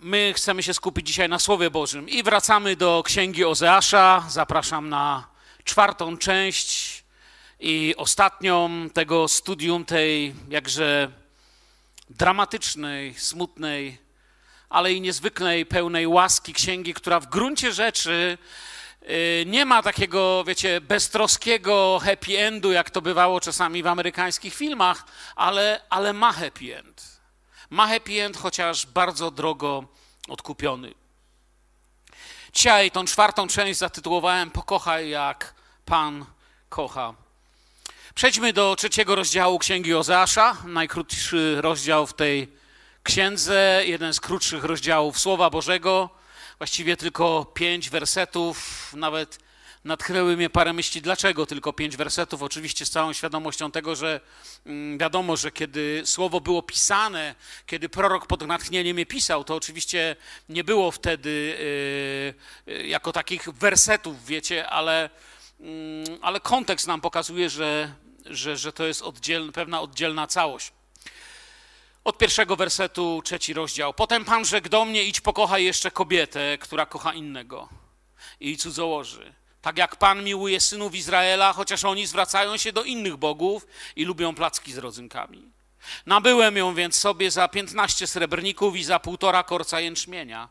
[0.00, 4.24] My chcemy się skupić dzisiaj na Słowie Bożym i wracamy do Księgi Ozeasza.
[4.28, 5.26] Zapraszam na
[5.64, 7.04] czwartą część
[7.60, 11.10] i ostatnią tego studium, tej jakże
[12.10, 13.98] dramatycznej, smutnej,
[14.68, 18.38] ale i niezwykłej, pełnej łaski księgi, która w gruncie rzeczy
[19.02, 25.04] y, nie ma takiego, wiecie, beztroskiego happy endu, jak to bywało czasami w amerykańskich filmach,
[25.36, 27.15] ale, ale ma happy end
[27.70, 29.84] ma happy end, chociaż bardzo drogo
[30.28, 30.94] odkupiony.
[32.52, 36.26] Dzisiaj tą czwartą część zatytułowałem Pokochaj jak Pan
[36.68, 37.14] kocha.
[38.14, 42.52] Przejdźmy do trzeciego rozdziału Księgi Ozeasza, najkrótszy rozdział w tej
[43.02, 46.10] księdze, jeden z krótszych rozdziałów Słowa Bożego,
[46.58, 49.45] właściwie tylko pięć wersetów, nawet
[49.86, 52.42] natchnęły mnie parę myśli, dlaczego tylko pięć wersetów.
[52.42, 54.20] Oczywiście z całą świadomością tego, że
[54.66, 57.34] mm, wiadomo, że kiedy słowo było pisane,
[57.66, 60.16] kiedy prorok pod natchnieniem je pisał, to oczywiście
[60.48, 61.56] nie było wtedy
[62.66, 65.10] yy, jako takich wersetów, wiecie, ale,
[65.60, 65.66] yy,
[66.22, 67.94] ale kontekst nam pokazuje, że,
[68.24, 69.02] że, że to jest
[69.54, 70.72] pewna oddzielna całość.
[72.04, 73.94] Od pierwszego wersetu, trzeci rozdział.
[73.94, 77.68] Potem Pan rzekł do mnie, idź pokochaj jeszcze kobietę, która kocha innego
[78.40, 79.34] i cudzołoży
[79.66, 84.34] tak jak Pan miłuje synów Izraela, chociaż oni zwracają się do innych bogów i lubią
[84.34, 85.42] placki z rodzynkami.
[86.06, 90.48] Nabyłem ją więc sobie za piętnaście srebrników i za półtora korca jęczmienia.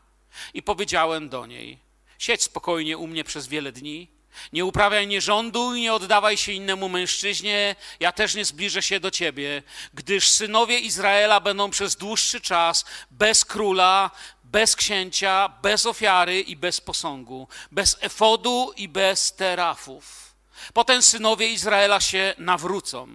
[0.54, 1.78] I powiedziałem do niej:
[2.18, 4.08] Siedź spokojnie u mnie przez wiele dni.
[4.52, 9.10] Nie uprawiaj nierządu i nie oddawaj się innemu mężczyźnie, ja też nie zbliżę się do
[9.10, 9.62] ciebie,
[9.94, 14.10] gdyż synowie Izraela będą przez dłuższy czas bez króla,
[14.52, 20.34] bez księcia, bez ofiary i bez posągu, bez efodu i bez terafów.
[20.72, 23.08] Potem synowie Izraela się nawrócą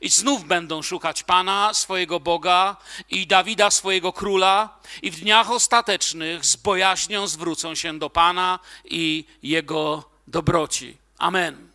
[0.00, 2.76] i znów będą szukać Pana, swojego Boga
[3.10, 9.24] i Dawida, swojego króla, i w dniach ostatecznych z bojaźnią zwrócą się do Pana i
[9.42, 10.96] Jego dobroci.
[11.18, 11.68] Amen.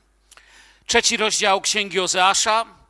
[0.86, 2.81] Trzeci rozdział Księgi Ozeasza.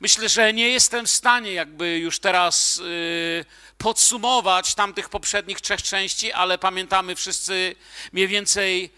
[0.00, 2.76] Myślę, że nie jestem w stanie jakby już teraz...
[2.76, 7.76] Yy, podsumować tamtych poprzednich trzech części, ale pamiętamy wszyscy
[8.12, 8.92] mniej więcej,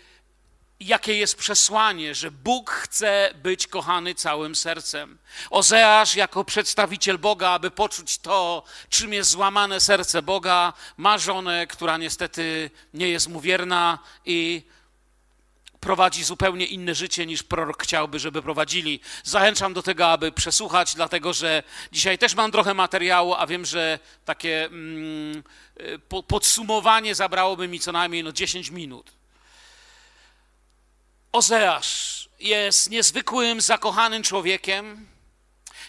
[0.80, 5.18] jakie jest przesłanie, że Bóg chce być kochany całym sercem.
[5.50, 11.96] Ozeasz jako przedstawiciel Boga, aby poczuć to, czym jest złamane serce Boga, ma żonę, która
[11.96, 14.62] niestety nie jest mu wierna i
[15.80, 19.00] prowadzi zupełnie inne życie niż prorok chciałby, żeby prowadzili.
[19.24, 21.62] Zachęcam do tego, aby przesłuchać, dlatego że
[21.92, 25.42] dzisiaj też mam trochę materiału, a wiem, że takie mm,
[26.08, 29.12] po, podsumowanie zabrałoby mi co najmniej no 10 minut.
[31.32, 35.06] Ozeasz jest niezwykłym, zakochanym człowiekiem.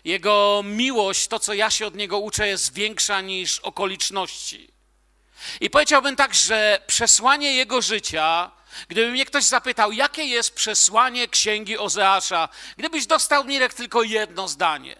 [0.03, 4.69] Jego miłość, to co ja się od niego uczę, jest większa niż okoliczności.
[5.61, 8.51] I powiedziałbym tak, że przesłanie jego życia
[8.87, 14.95] Gdyby mnie ktoś zapytał, jakie jest przesłanie księgi Ozeasza, gdybyś dostał, Mirek, tylko jedno zdanie.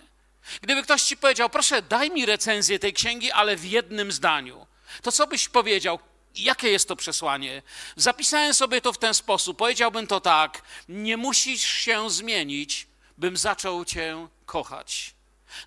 [0.62, 4.68] Gdyby ktoś ci powiedział, proszę, daj mi recenzję tej księgi, ale w jednym zdaniu,
[5.02, 6.00] to co byś powiedział?
[6.36, 7.62] Jakie jest to przesłanie?
[7.96, 9.58] Zapisałem sobie to w ten sposób.
[9.58, 12.88] Powiedziałbym to tak: Nie musisz się zmienić,
[13.18, 15.16] bym zaczął Cię kochać.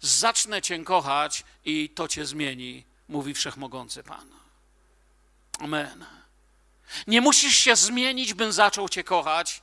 [0.01, 4.29] Zacznę Cię kochać i to Cię zmieni, mówi wszechmogący Pan.
[5.59, 6.22] Amen.
[7.07, 9.63] Nie musisz się zmienić, bym zaczął Cię kochać.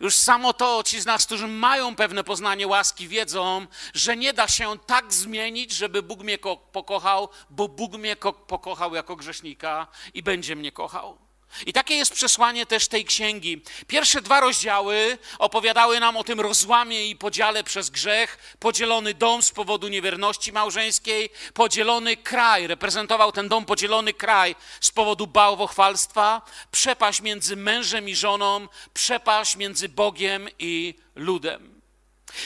[0.00, 4.48] Już samo to ci z nas, którzy mają pewne poznanie łaski, wiedzą, że nie da
[4.48, 6.38] się tak zmienić, żeby Bóg mnie
[6.72, 11.18] pokochał, bo Bóg mnie pokochał jako grzesznika i będzie mnie kochał.
[11.66, 13.62] I takie jest przesłanie też tej księgi.
[13.86, 19.50] Pierwsze dwa rozdziały opowiadały nam o tym rozłamie i podziale przez grzech, podzielony dom z
[19.50, 27.56] powodu niewierności małżeńskiej, podzielony kraj, reprezentował ten dom podzielony kraj z powodu bałwochwalstwa, przepaść między
[27.56, 31.82] mężem i żoną, przepaść między Bogiem i ludem.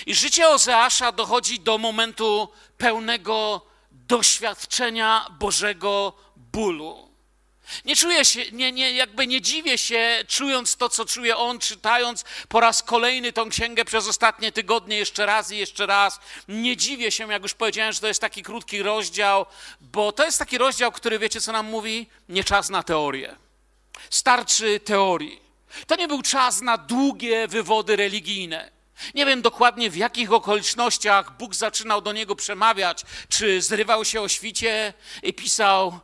[0.06, 7.05] I życie Ozeasza dochodzi do momentu pełnego doświadczenia Bożego bólu.
[7.84, 12.24] Nie czuję się, nie, nie, jakby nie dziwię się, czując to, co czuje on, czytając
[12.48, 16.20] po raz kolejny tą księgę przez ostatnie tygodnie, jeszcze raz i jeszcze raz.
[16.48, 19.46] Nie dziwię się, jak już powiedziałem, że to jest taki krótki rozdział,
[19.80, 22.06] bo to jest taki rozdział, który wiecie, co nam mówi?
[22.28, 23.36] Nie czas na teorię.
[24.10, 25.40] Starczy teorii.
[25.86, 28.70] To nie był czas na długie wywody religijne.
[29.14, 34.28] Nie wiem dokładnie w jakich okolicznościach Bóg zaczynał do niego przemawiać, czy zrywał się o
[34.28, 36.00] świcie i pisał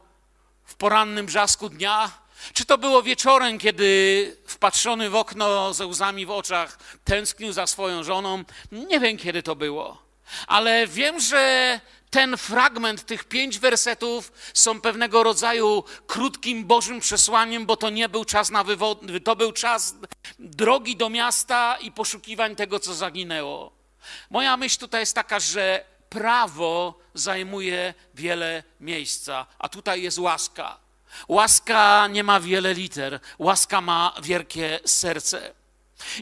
[0.65, 2.11] w porannym brzasku dnia,
[2.53, 8.05] czy to było wieczorem, kiedy wpatrzony w okno ze łzami w oczach tęsknił za swoją
[8.05, 8.45] żoną?
[8.73, 10.03] Nie wiem, kiedy to było,
[10.47, 11.81] ale wiem, że
[12.11, 18.25] ten fragment, tych pięć wersetów są pewnego rodzaju krótkim Bożym przesłaniem, bo to nie był
[18.25, 19.95] czas na wywody, to był czas
[20.39, 23.73] drogi do miasta i poszukiwań tego, co zaginęło.
[24.31, 30.79] Moja myśl tutaj jest taka, że prawo zajmuje wiele miejsca, a tutaj jest łaska.
[31.29, 35.55] Łaska nie ma wiele liter, łaska ma wielkie serce.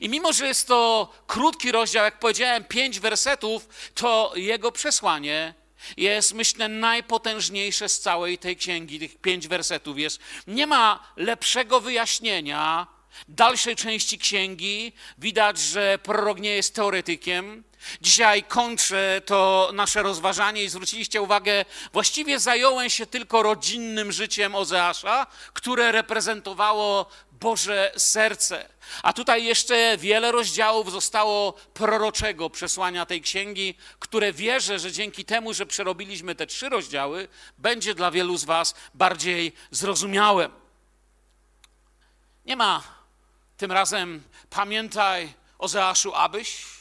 [0.00, 5.54] I mimo, że jest to krótki rozdział, jak powiedziałem, pięć wersetów, to jego przesłanie
[5.96, 10.20] jest, myślę, najpotężniejsze z całej tej księgi, tych pięć wersetów jest.
[10.46, 12.86] Nie ma lepszego wyjaśnienia
[13.28, 14.92] dalszej części księgi.
[15.18, 17.64] Widać, że prorok nie jest teoretykiem.
[18.00, 25.26] Dzisiaj kończę to nasze rozważanie i zwróciliście uwagę, właściwie zająłem się tylko rodzinnym życiem Ozeasza,
[25.52, 28.68] które reprezentowało Boże serce.
[29.02, 35.54] A tutaj jeszcze wiele rozdziałów zostało proroczego przesłania tej księgi, które wierzę, że dzięki temu,
[35.54, 37.28] że przerobiliśmy te trzy rozdziały,
[37.58, 40.48] będzie dla wielu z Was bardziej zrozumiałe.
[42.46, 42.82] Nie ma
[43.56, 46.79] tym razem pamiętaj Ozeaszu, abyś.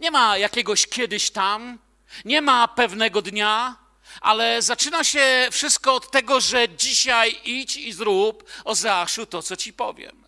[0.00, 1.78] Nie ma jakiegoś kiedyś tam,
[2.24, 3.76] nie ma pewnego dnia,
[4.20, 9.72] ale zaczyna się wszystko od tego, że dzisiaj idź i zrób, Ozeaszu, to, co ci
[9.72, 10.26] powiem.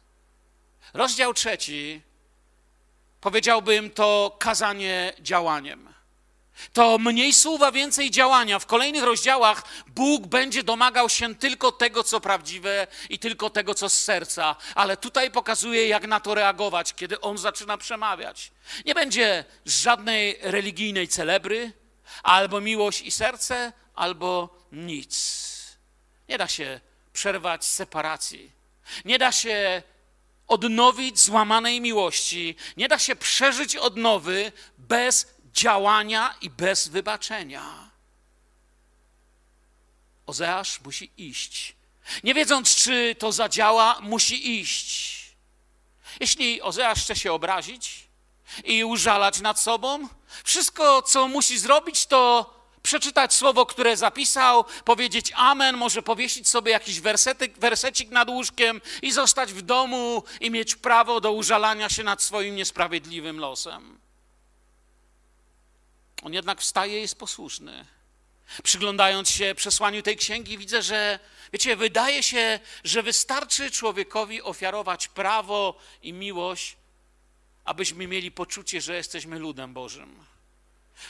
[0.94, 2.02] Rozdział trzeci,
[3.20, 5.91] powiedziałbym, to kazanie działaniem.
[6.72, 8.58] To mniej słowa, więcej działania.
[8.58, 13.88] W kolejnych rozdziałach Bóg będzie domagał się tylko tego, co prawdziwe i tylko tego, co
[13.88, 18.52] z serca, ale tutaj pokazuje, jak na to reagować, kiedy On zaczyna przemawiać.
[18.86, 21.72] Nie będzie żadnej religijnej celebry,
[22.22, 25.42] albo miłość i serce, albo nic.
[26.28, 26.80] Nie da się
[27.12, 28.52] przerwać separacji.
[29.04, 29.82] Nie da się
[30.48, 32.56] odnowić złamanej miłości.
[32.76, 37.90] Nie da się przeżyć odnowy bez działania i bez wybaczenia.
[40.26, 41.76] Ozeasz musi iść.
[42.24, 45.22] Nie wiedząc, czy to zadziała, musi iść.
[46.20, 48.08] Jeśli Ozeasz chce się obrazić
[48.64, 50.08] i użalać nad sobą,
[50.44, 57.00] wszystko, co musi zrobić, to przeczytać słowo, które zapisał, powiedzieć amen, może powiesić sobie jakiś
[57.00, 62.22] wersetyk, wersecik nad łóżkiem i zostać w domu i mieć prawo do użalania się nad
[62.22, 64.01] swoim niesprawiedliwym losem.
[66.22, 67.86] On jednak wstaje i jest posłuszny.
[68.62, 71.18] Przyglądając się przesłaniu tej księgi, widzę, że,
[71.52, 76.76] wiecie, wydaje się, że wystarczy człowiekowi ofiarować prawo i miłość,
[77.64, 80.31] abyśmy mieli poczucie, że jesteśmy ludem Bożym.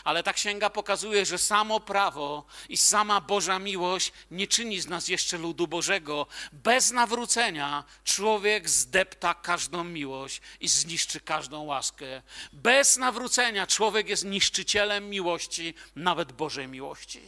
[0.04, 5.08] Ale ta księga pokazuje, że samo prawo i sama Boża miłość nie czyni z nas
[5.08, 6.26] jeszcze ludu Bożego.
[6.52, 12.22] Bez nawrócenia człowiek zdepta każdą miłość i zniszczy każdą łaskę.
[12.52, 17.20] Bez nawrócenia człowiek jest niszczycielem miłości, nawet Bożej miłości.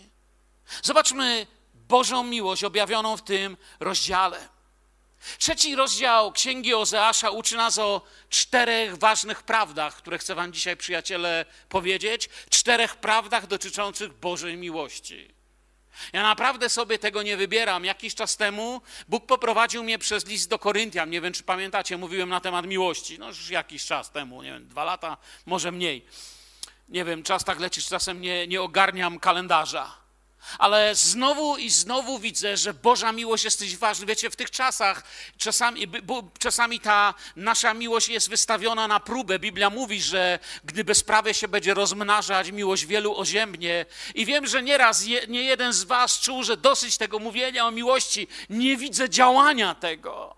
[0.83, 4.54] Zobaczmy Bożą miłość objawioną w tym rozdziale.
[5.39, 11.45] Trzeci rozdział Księgi Ozeasza uczy nas o czterech ważnych prawdach, które chcę Wam dzisiaj, przyjaciele,
[11.69, 12.29] powiedzieć.
[12.51, 15.35] Czterech prawdach dotyczących Bożej miłości.
[16.13, 17.85] Ja naprawdę sobie tego nie wybieram.
[17.85, 21.11] Jakiś czas temu Bóg poprowadził mnie przez list do Koryntian.
[21.11, 23.19] Nie wiem, czy pamiętacie, mówiłem na temat miłości.
[23.19, 25.17] No już jakiś czas temu, nie wiem, dwa lata,
[25.47, 26.07] może mniej.
[26.89, 30.04] Nie wiem, czas tak leci, czasem nie, nie ogarniam kalendarza.
[30.59, 34.07] Ale znowu i znowu widzę, że Boża miłość jest ważna.
[34.07, 35.03] Wiecie, w tych czasach
[35.37, 35.89] czasami,
[36.39, 39.39] czasami ta nasza miłość jest wystawiona na próbę.
[39.39, 43.87] Biblia mówi, że gdy bezprawie się będzie rozmnażać, miłość wielu oziębnie.
[44.15, 47.71] I wiem, że nieraz je, nie jeden z was czuł, że dosyć tego mówienia o
[47.71, 48.29] miłości.
[48.51, 50.37] Nie widzę działania tego.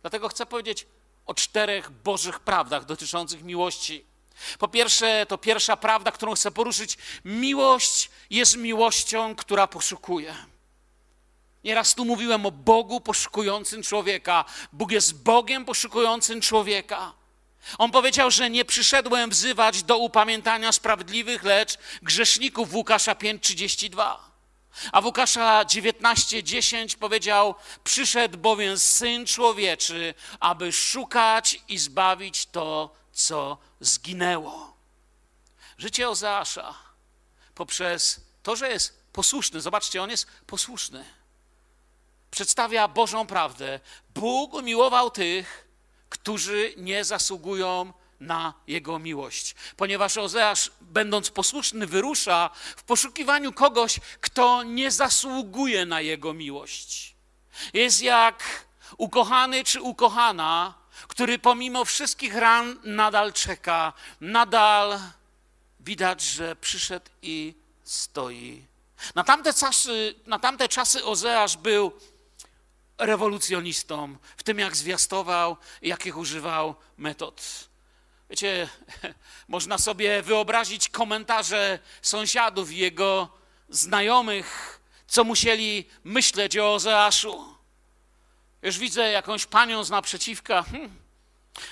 [0.00, 0.86] Dlatego chcę powiedzieć
[1.26, 4.04] o czterech Bożych prawdach dotyczących miłości.
[4.58, 6.98] Po pierwsze, to pierwsza prawda, którą chcę poruszyć.
[7.24, 10.36] Miłość jest miłością, która poszukuje.
[11.64, 14.44] Nieraz tu mówiłem o Bogu poszukującym człowieka.
[14.72, 17.12] Bóg jest Bogiem poszukującym człowieka.
[17.78, 24.16] On powiedział, że nie przyszedłem wzywać do upamiętania sprawiedliwych, lecz grzeszników w Łukasza 5:32.
[24.92, 33.58] A w Łukasza 19:10 powiedział: Przyszedł bowiem syn człowieczy, aby szukać i zbawić to, co
[33.80, 34.76] zginęło.
[35.78, 36.74] Życie Ozeasza
[37.54, 41.04] poprzez to, że jest posłuszny, zobaczcie, on jest posłuszny.
[42.30, 43.80] Przedstawia Bożą prawdę.
[44.14, 45.68] Bóg umiłował tych,
[46.08, 49.54] którzy nie zasługują na Jego miłość.
[49.76, 57.14] Ponieważ Ozeasz, będąc posłuszny, wyrusza w poszukiwaniu kogoś, kto nie zasługuje na Jego miłość.
[57.72, 60.74] Jest jak ukochany czy ukochana,
[61.08, 65.00] który pomimo wszystkich ran nadal czeka, nadal
[65.80, 68.66] widać, że przyszedł i stoi.
[69.14, 71.92] Na tamte czasy, na tamte czasy Ozeasz był
[72.98, 77.68] rewolucjonistą w tym, jak zwiastował jakich używał metod.
[78.30, 78.68] Wiecie,
[79.48, 83.28] można sobie wyobrazić komentarze sąsiadów i jego
[83.68, 87.55] znajomych, co musieli myśleć o Ozeaszu.
[88.66, 90.96] Już widzę jakąś panią z naprzeciwka, hmm,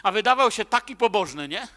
[0.02, 1.68] a wydawał się taki pobożny, nie?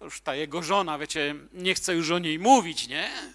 [0.00, 3.32] Już ta jego żona, wiecie, nie chce już o niej mówić, nie?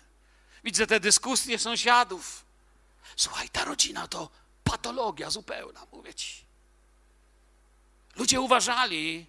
[0.63, 2.45] Widzę te dyskusje sąsiadów.
[3.15, 4.29] Słuchaj, ta rodzina to
[4.63, 6.45] patologia zupełna, mówię ci.
[8.15, 9.25] Ludzie uważali,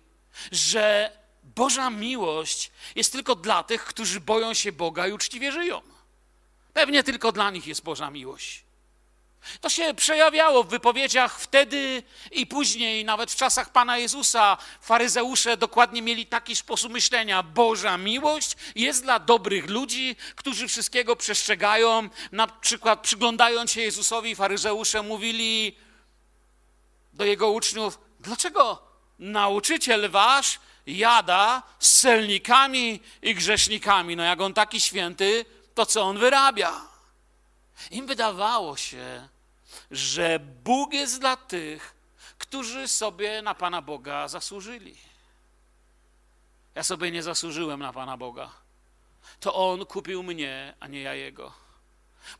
[0.52, 5.82] że Boża miłość jest tylko dla tych, którzy boją się Boga i uczciwie żyją.
[6.72, 8.67] Pewnie tylko dla nich jest Boża miłość.
[9.60, 14.56] To się przejawiało w wypowiedziach wtedy i później, nawet w czasach Pana Jezusa.
[14.80, 17.42] Faryzeusze dokładnie mieli taki sposób myślenia.
[17.42, 22.08] Boża miłość jest dla dobrych ludzi, którzy wszystkiego przestrzegają.
[22.32, 25.76] Na przykład przyglądając się Jezusowi, faryzeusze mówili
[27.12, 28.82] do jego uczniów, dlaczego
[29.18, 34.16] nauczyciel wasz jada z celnikami i grzesznikami?
[34.16, 36.87] No jak on taki święty, to co on wyrabia?
[37.90, 39.28] Im wydawało się,
[39.90, 41.94] że Bóg jest dla tych,
[42.38, 44.96] którzy sobie na Pana Boga zasłużyli.
[46.74, 48.50] Ja sobie nie zasłużyłem na Pana Boga.
[49.40, 51.52] To On kupił mnie, a nie ja Jego.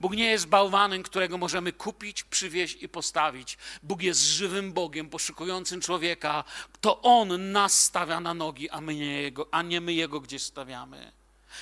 [0.01, 3.59] Bóg nie jest bałwanem, którego możemy kupić, przywieźć i postawić.
[3.83, 6.45] Bóg jest żywym Bogiem, poszukującym człowieka.
[6.81, 10.43] To On nas stawia na nogi, a, my nie, jego, a nie my Jego gdzieś
[10.43, 11.13] stawiamy.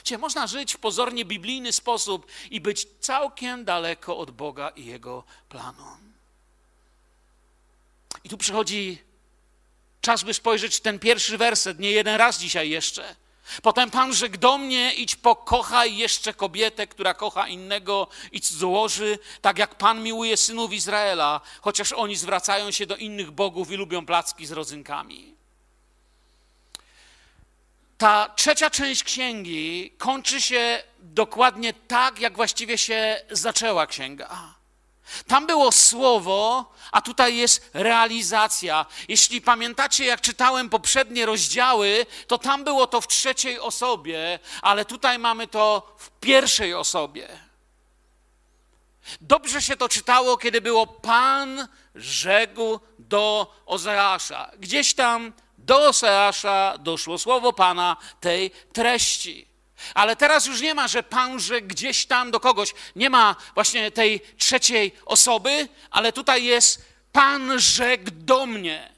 [0.05, 5.25] Cie można żyć w pozornie biblijny sposób i być całkiem daleko od Boga i Jego
[5.49, 5.87] planu.
[8.25, 8.99] I tu przychodzi
[10.01, 13.17] czas, by spojrzeć ten pierwszy werset, nie jeden raz dzisiaj jeszcze.
[13.63, 19.59] Potem Pan rzekł do mnie, idź pokochaj jeszcze kobietę, która kocha innego i cudzołoży, tak
[19.59, 24.47] jak Pan miłuje synów Izraela, chociaż oni zwracają się do innych bogów i lubią placki
[24.47, 25.36] z rodzynkami.
[27.99, 34.57] Ta trzecia część księgi kończy się dokładnie tak, jak właściwie się zaczęła księga.
[35.27, 38.87] Tam było słowo, a tutaj jest realizacja.
[39.09, 45.19] Jeśli pamiętacie, jak czytałem poprzednie rozdziały, to tam było to w trzeciej osobie, ale tutaj
[45.19, 47.29] mamy to w pierwszej osobie.
[49.21, 54.51] Dobrze się to czytało, kiedy było Pan rzekł do Ozeasza.
[54.59, 55.33] Gdzieś tam
[55.67, 59.47] do Oseasza doszło słowo Pana tej treści.
[59.95, 62.75] Ale teraz już nie ma, że Pan rzekł gdzieś tam do kogoś.
[62.97, 68.97] Nie ma właśnie tej trzeciej osoby, ale tutaj jest Pan rzekł do mnie.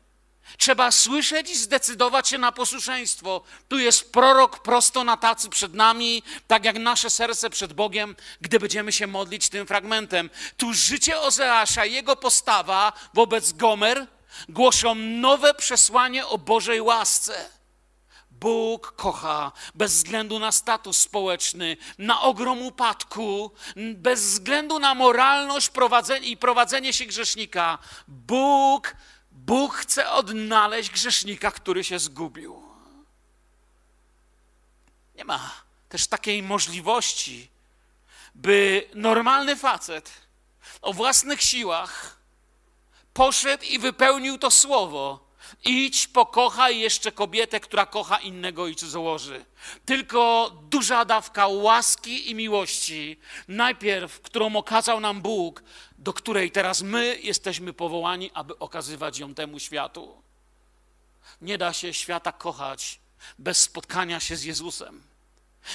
[0.59, 3.43] Trzeba słyszeć i zdecydować się na posłuszeństwo.
[3.69, 8.61] Tu jest prorok prosto na tacy przed nami, tak jak nasze serce przed Bogiem, gdy
[8.61, 10.31] będziemy się modlić tym fragmentem.
[10.57, 14.07] Tu życie Ozeasza, jego postawa wobec Gomer,
[14.49, 17.51] głoszą nowe przesłanie o Bożej łasce.
[18.31, 23.51] Bóg kocha bez względu na status społeczny, na ogrom upadku,
[23.95, 27.79] bez względu na moralność prowadzenie i prowadzenie się grzesznika.
[28.09, 28.95] Bóg,
[29.33, 32.63] Bóg chce odnaleźć grzesznika, który się zgubił.
[35.17, 35.51] Nie ma
[35.89, 37.49] też takiej możliwości,
[38.35, 40.11] by normalny facet
[40.83, 42.18] o własnych siłach
[43.19, 45.29] poszedł i wypełnił to słowo.
[45.65, 49.45] Idź, pokochaj jeszcze kobietę, która kocha innego i cudzołoży.
[49.85, 55.63] Tylko duża dawka łaski i miłości, najpierw, którą okazał nam Bóg,
[55.99, 60.23] do której teraz my jesteśmy powołani, aby okazywać ją temu światu.
[61.43, 63.01] Nie da się świata kochać
[63.39, 65.08] bez spotkania się z Jezusem.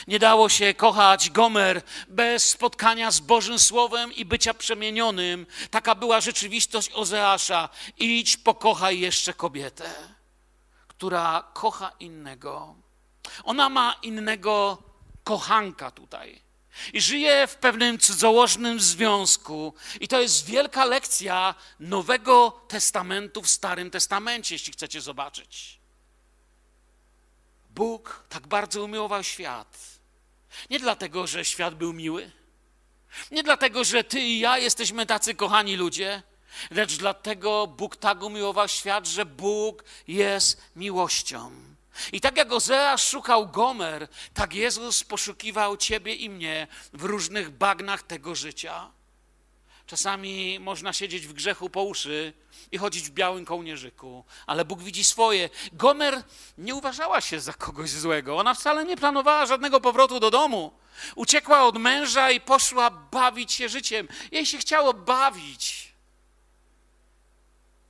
[0.08, 5.46] Nie dało się kochać Gomer bez spotkania z Bożym Słowem i bycia przemienionym.
[5.72, 7.70] Taka była rzeczywistość Ozeasza.
[7.98, 9.90] Idź, pokochaj jeszcze kobietę,
[10.88, 12.76] która kocha innego.
[13.44, 14.78] Ona ma innego
[15.24, 16.42] kochanka tutaj.
[16.94, 19.74] I żyje w pewnym cudzołożnym związku.
[20.00, 25.83] I to jest wielka lekcja Nowego Testamentu w Starym Testamencie, jeśli chcecie zobaczyć.
[27.76, 29.78] Bóg tak bardzo umiłował świat.
[30.70, 32.32] Nie dlatego, że świat był miły,
[33.32, 36.24] nie dlatego, że ty i ja jesteśmy tacy kochani ludzie,
[36.72, 41.52] lecz dlatego Bóg tak umiłował świat, że Bóg jest miłością.
[42.12, 48.04] I tak jak Ozeasz szukał Gomer, tak Jezus poszukiwał ciebie i mnie w różnych bagnach
[48.04, 48.92] tego życia.
[49.88, 52.34] Czasami można siedzieć w grzechu po uszy
[52.72, 55.50] i chodzić w białym kołnierzyku, ale Bóg widzi swoje.
[55.74, 56.24] Gomer
[56.58, 58.38] nie uważała się za kogoś złego.
[58.38, 60.72] Ona wcale nie planowała żadnego powrotu do domu.
[61.16, 64.08] Uciekła od męża i poszła bawić się życiem.
[64.32, 65.94] Jej się chciało bawić.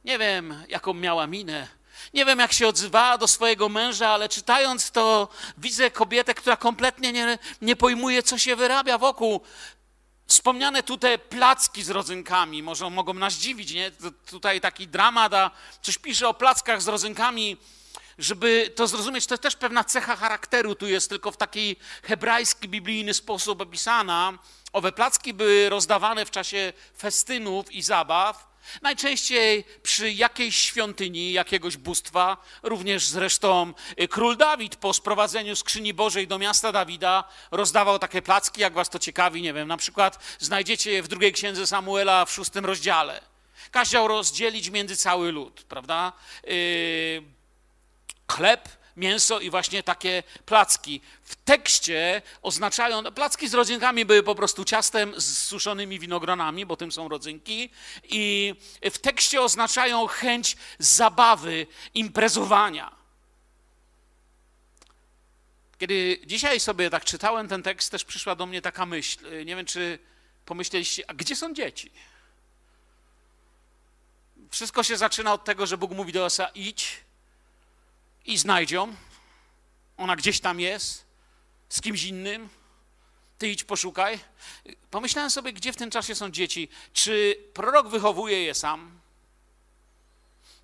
[0.06, 1.68] Nie wiem, jaką miała minę.
[2.14, 7.14] Nie wiem, jak się odzywała do swojego męża, ale czytając to, widzę kobietę, która kompletnie
[7.14, 9.42] nie, nie pojmuje, co się wyrabia wokół.
[10.28, 13.92] Wspomniane tutaj placki z rodzynkami, może mogą nas dziwić, nie?
[14.26, 15.52] Tutaj taki dramat, a
[15.82, 17.58] coś pisze o plackach z rodzynkami,
[18.18, 23.14] żeby to zrozumieć, to też pewna cecha charakteru tu jest, tylko w taki hebrajski, biblijny
[23.14, 24.34] sposób opisana.
[24.74, 32.38] Owe placki były rozdawane w czasie festynów i zabaw, Najczęściej przy jakiejś świątyni, jakiegoś bóstwa,
[32.64, 38.62] również zresztą y, król Dawid po sprowadzeniu skrzyni Bożej do miasta Dawida rozdawał takie placki,
[38.62, 42.32] jak was to ciekawi, nie wiem, na przykład znajdziecie je w drugiej księdze Samuela w
[42.32, 43.22] szóstym rozdziale.
[43.72, 46.14] Kazał rozdzielić między cały lud, prawda?
[46.44, 47.24] Yy,
[48.32, 51.02] chleb mięso i właśnie takie placki.
[51.24, 56.78] W tekście oznaczają, no, placki z rodzynkami były po prostu ciastem z suszonymi winogronami, bo
[56.78, 57.70] tym są rodzynki,
[58.04, 58.56] i
[58.92, 62.96] w tekście oznaczają chęć zabawy, imprezowania.
[65.78, 69.46] Kiedy dzisiaj sobie tak czytałem ten tekst, też przyszła do mnie taka myśl.
[69.46, 70.00] Nie wiem, czy
[70.46, 71.92] pomyśleliście, a gdzie są dzieci?
[74.50, 77.04] Wszystko się zaczyna od tego, że Bóg mówi do Osa: idź,
[78.26, 78.96] i znajdą.
[79.98, 81.06] Ona gdzieś tam jest,
[81.70, 82.50] z kimś innym.
[83.38, 84.20] Ty idź poszukaj.
[84.92, 86.70] Pomyślałem sobie, gdzie w tym czasie są dzieci.
[86.94, 89.00] Czy prorok wychowuje je sam?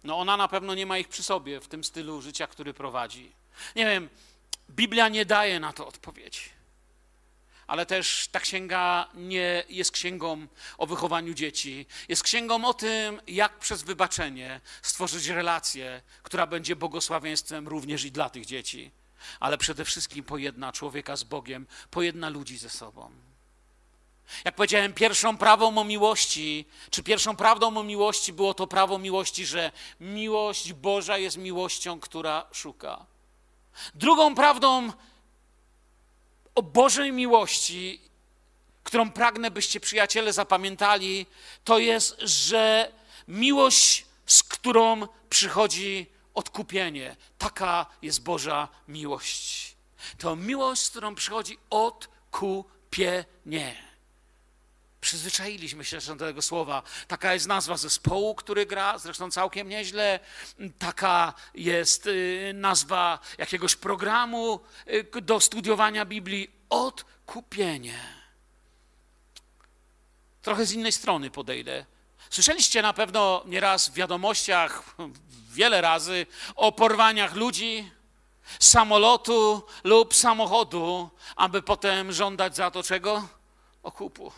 [0.04, 3.32] No ona na pewno nie ma ich przy sobie w tym stylu życia, który prowadzi.
[3.76, 4.10] Nie wiem,
[4.70, 6.59] Biblia nie daje na to odpowiedzi
[7.70, 10.48] ale też ta księga nie jest księgą
[10.78, 11.86] o wychowaniu dzieci.
[12.08, 18.30] Jest księgą o tym, jak przez wybaczenie stworzyć relację, która będzie błogosławieństwem również i dla
[18.30, 18.92] tych dzieci.
[19.40, 23.12] Ale przede wszystkim pojedna człowieka z Bogiem, pojedna ludzi ze sobą.
[24.46, 29.46] Jak powiedziałem, pierwszą prawą o miłości, czy pierwszą prawdą o miłości było to prawo miłości,
[29.46, 33.06] że miłość Boża jest miłością, która szuka.
[33.96, 34.92] Drugą prawdą
[36.60, 38.02] o Bożej miłości,
[38.84, 41.26] którą pragnę, byście przyjaciele zapamiętali,
[41.64, 42.92] to jest, że
[43.28, 47.16] miłość, z którą przychodzi odkupienie.
[47.38, 49.76] Taka jest Boża miłość.
[50.18, 53.89] To miłość, z którą przychodzi odkupienie.
[55.02, 56.84] Przyzwyczailiśmy się do tego słowa.
[57.08, 60.20] Taka jest nazwa zespołu, który gra, zresztą całkiem nieźle.
[60.80, 64.60] Taka jest y, nazwa jakiegoś programu
[65.16, 66.52] y, do studiowania Biblii.
[66.70, 68.00] Odkupienie.
[70.42, 71.86] Trochę z innej strony podejdę.
[72.30, 74.84] Słyszeliście na pewno nieraz w wiadomościach,
[75.52, 77.92] wiele razy, o porwaniach ludzi,
[78.60, 83.28] samolotu lub samochodu, aby potem żądać za to czego?
[83.84, 84.32] Okupu.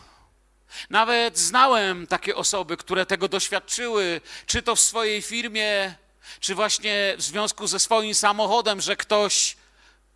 [0.90, 5.94] Nawet znałem takie osoby, które tego doświadczyły, czy to w swojej firmie,
[6.40, 9.56] czy właśnie w związku ze swoim samochodem, że ktoś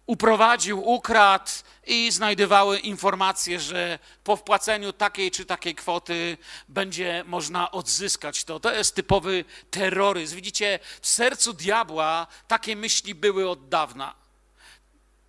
[0.07, 1.51] uprowadził, ukradł
[1.87, 6.39] i znajdowały informacje, że po wpłaceniu takiej czy takiej kwoty
[6.69, 8.61] będzie można odzyskać to.
[8.61, 10.37] To jest typowy terroryzm.
[10.37, 14.15] Widzicie, w sercu diabła takie myśli były od dawna.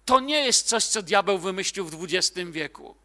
[0.05, 2.95] To nie jest coś, co diabeł wymyślił w XX wieku.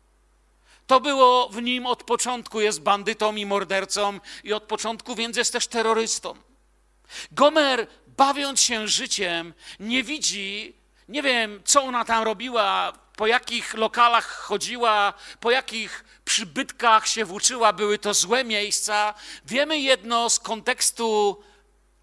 [0.87, 5.53] To było w nim od początku, jest bandytą i mordercą i od początku więc jest
[5.53, 6.35] też terrorystą.
[7.33, 10.77] Gomer, bawiąc się życiem, nie widzi,
[11.09, 17.73] nie wiem, co ona tam robiła, po jakich lokalach chodziła, po jakich przybytkach się włóczyła,
[17.73, 19.15] były to złe miejsca.
[19.47, 21.43] Wiemy jedno z kontekstu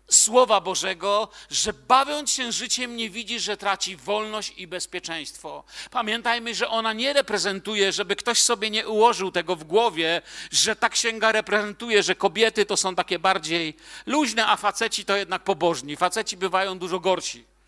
[0.09, 5.63] Słowa Bożego, że bawiąc się życiem nie widzi, że traci wolność i bezpieczeństwo.
[5.91, 10.89] Pamiętajmy, że ona nie reprezentuje, żeby ktoś sobie nie ułożył tego w głowie, że ta
[10.89, 13.73] księga reprezentuje, że kobiety to są takie bardziej
[14.05, 15.95] luźne, a faceci to jednak pobożni.
[15.95, 17.58] Faceci bywają dużo gorsi.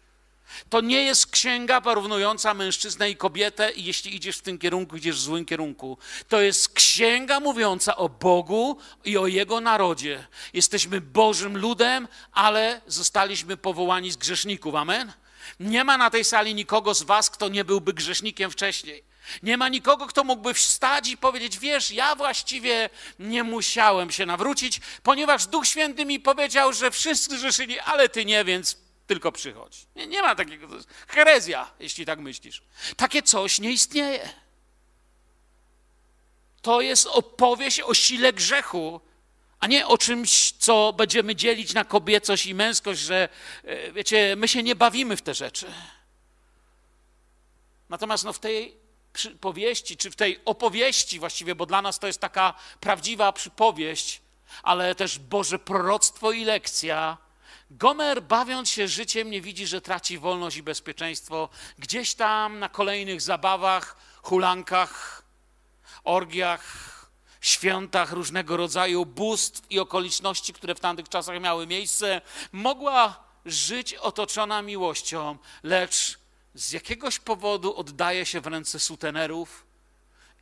[0.69, 5.15] To nie jest księga porównująca mężczyznę i kobietę, i jeśli idziesz w tym kierunku, idziesz
[5.15, 5.97] w złym kierunku.
[6.27, 10.27] To jest księga mówiąca o Bogu i o Jego narodzie.
[10.53, 14.75] Jesteśmy Bożym ludem, ale zostaliśmy powołani z grzeszników.
[14.75, 15.13] Amen?
[15.59, 19.03] Nie ma na tej sali nikogo z Was, kto nie byłby grzesznikiem wcześniej.
[19.43, 24.81] Nie ma nikogo, kto mógłby wstać i powiedzieć: Wiesz, ja właściwie nie musiałem się nawrócić,
[25.03, 29.85] ponieważ Duch Święty mi powiedział, że wszyscy grzeszyli, ale ty nie, więc tylko przychodź.
[29.95, 30.67] Nie, nie ma takiego,
[31.07, 32.61] herezja, jeśli tak myślisz.
[32.97, 34.29] Takie coś nie istnieje.
[36.61, 39.01] To jest opowieść o sile grzechu,
[39.59, 43.29] a nie o czymś, co będziemy dzielić na kobiecość i męskość, że
[43.63, 45.73] e, wiecie, my się nie bawimy w te rzeczy.
[47.89, 48.77] Natomiast no, w tej
[49.41, 54.21] powieści, czy w tej opowieści właściwie, bo dla nas to jest taka prawdziwa przypowieść,
[54.63, 57.17] ale też Boże proroctwo i lekcja.
[57.73, 61.49] Gomer, bawiąc się życiem, nie widzi, że traci wolność i bezpieczeństwo.
[61.77, 65.23] Gdzieś tam na kolejnych zabawach, hulankach,
[66.03, 66.63] orgiach,
[67.41, 74.61] świętach różnego rodzaju bóstw i okoliczności, które w tamtych czasach miały miejsce, mogła żyć otoczona
[74.61, 76.19] miłością, lecz
[76.53, 79.65] z jakiegoś powodu oddaje się w ręce sutenerów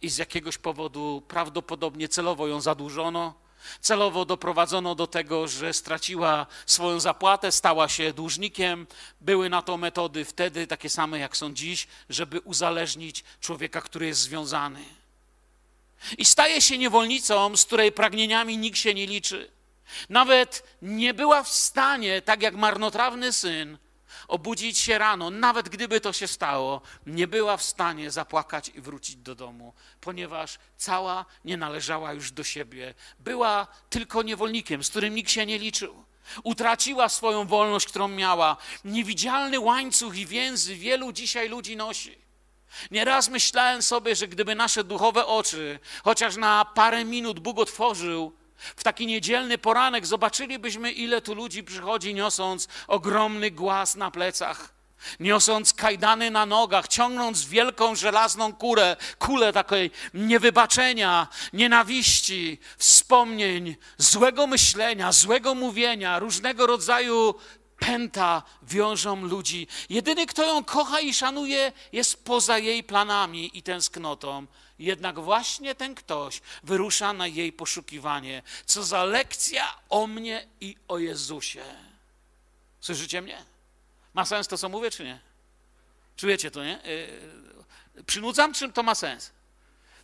[0.01, 3.48] i z jakiegoś powodu prawdopodobnie celowo ją zadłużono.
[3.81, 8.87] Celowo doprowadzono do tego, że straciła swoją zapłatę, stała się dłużnikiem.
[9.21, 14.21] Były na to metody wtedy takie same, jak są dziś, żeby uzależnić człowieka, który jest
[14.21, 14.85] związany.
[16.17, 19.51] I staje się niewolnicą, z której pragnieniami nikt się nie liczy.
[20.09, 23.77] Nawet nie była w stanie, tak jak marnotrawny syn,
[24.27, 29.15] obudzić się rano, nawet gdyby to się stało, nie była w stanie zapłakać i wrócić
[29.15, 32.93] do domu, ponieważ cała nie należała już do siebie.
[33.19, 36.03] Była tylko niewolnikiem, z którym nikt się nie liczył.
[36.43, 38.57] Utraciła swoją wolność, którą miała.
[38.85, 42.17] Niewidzialny łańcuch i więzy wielu dzisiaj ludzi nosi.
[42.91, 48.33] Nieraz myślałem sobie, że gdyby nasze duchowe oczy chociaż na parę minut Bóg otworzył,
[48.75, 54.73] w taki niedzielny poranek zobaczylibyśmy, ile tu ludzi przychodzi, niosąc ogromny głaz na plecach,
[55.19, 65.11] niosąc kajdany na nogach, ciągnąc wielką żelazną kurę, kulę takiej niewybaczenia, nienawiści, wspomnień, złego myślenia,
[65.11, 67.35] złego mówienia, różnego rodzaju
[67.79, 69.67] pęta wiążą ludzi.
[69.89, 74.45] Jedyny, kto ją kocha i szanuje, jest poza jej planami i tęsknotą.
[74.79, 78.43] Jednak właśnie ten ktoś wyrusza na jej poszukiwanie.
[78.65, 81.63] Co za lekcja o mnie i o Jezusie.
[82.81, 83.45] Słyszycie mnie?
[84.13, 85.19] Ma sens to, co mówię, czy nie?
[86.15, 86.79] Czujecie to, nie?
[87.95, 89.31] Yy, przynudzam, czym to ma sens?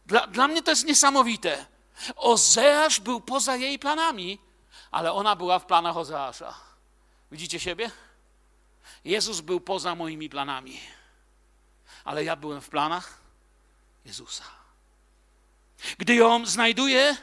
[0.06, 1.66] Dla, dla mnie to jest niesamowite.
[2.16, 4.40] Ozeasz był poza jej planami,
[4.92, 6.54] ale ona była w planach Ozeasza.
[7.32, 7.92] Widzicie siebie?
[9.06, 10.80] Jezus był poza moimi planami,
[12.04, 13.18] ale ja byłem w planach
[14.06, 14.55] Jezusa.
[15.98, 17.18] Gdy ją znajduje,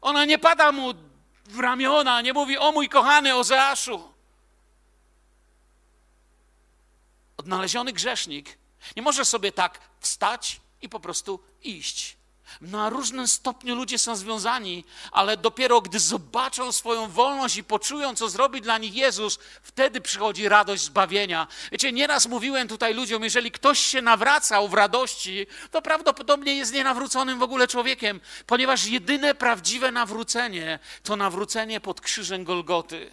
[0.00, 0.94] ona nie pada mu
[1.44, 4.12] w ramiona, nie mówi: O mój kochany Ozeaszu.
[7.36, 8.58] Odnaleziony grzesznik
[8.96, 12.16] nie może sobie tak wstać i po prostu iść.
[12.60, 18.28] Na różnym stopniu ludzie są związani, ale dopiero gdy zobaczą swoją wolność i poczują, co
[18.28, 21.46] zrobi dla nich Jezus, wtedy przychodzi radość zbawienia.
[21.72, 27.38] Wiecie, nieraz mówiłem tutaj ludziom, jeżeli ktoś się nawracał w radości, to prawdopodobnie jest nienawróconym
[27.38, 33.10] w ogóle człowiekiem, ponieważ jedyne prawdziwe nawrócenie to nawrócenie pod krzyżem Golgoty.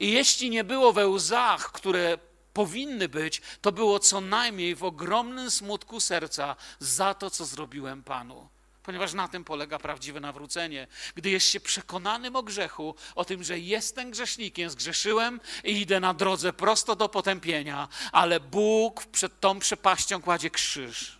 [0.00, 2.18] I jeśli nie było we łzach, które
[2.54, 8.48] powinny być, to było co najmniej w ogromnym smutku serca za to, co zrobiłem Panu.
[8.82, 10.86] Ponieważ na tym polega prawdziwe nawrócenie.
[11.14, 16.14] Gdy jest się przekonanym o grzechu, o tym, że jestem grzesznikiem, zgrzeszyłem i idę na
[16.14, 21.18] drodze prosto do potępienia, ale Bóg przed tą przepaścią kładzie krzyż.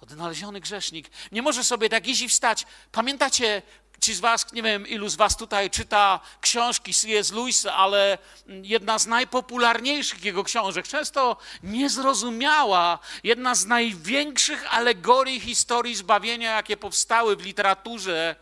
[0.00, 2.66] Odnaleziony grzesznik nie może sobie tak iść i wstać.
[2.92, 3.62] Pamiętacie
[4.00, 7.32] Ci z Was, nie wiem ilu z Was tutaj czyta książki C.S.
[7.32, 16.56] Lewisa, ale jedna z najpopularniejszych jego książek, często niezrozumiała, jedna z największych alegorii historii zbawienia,
[16.56, 18.36] jakie powstały w literaturze,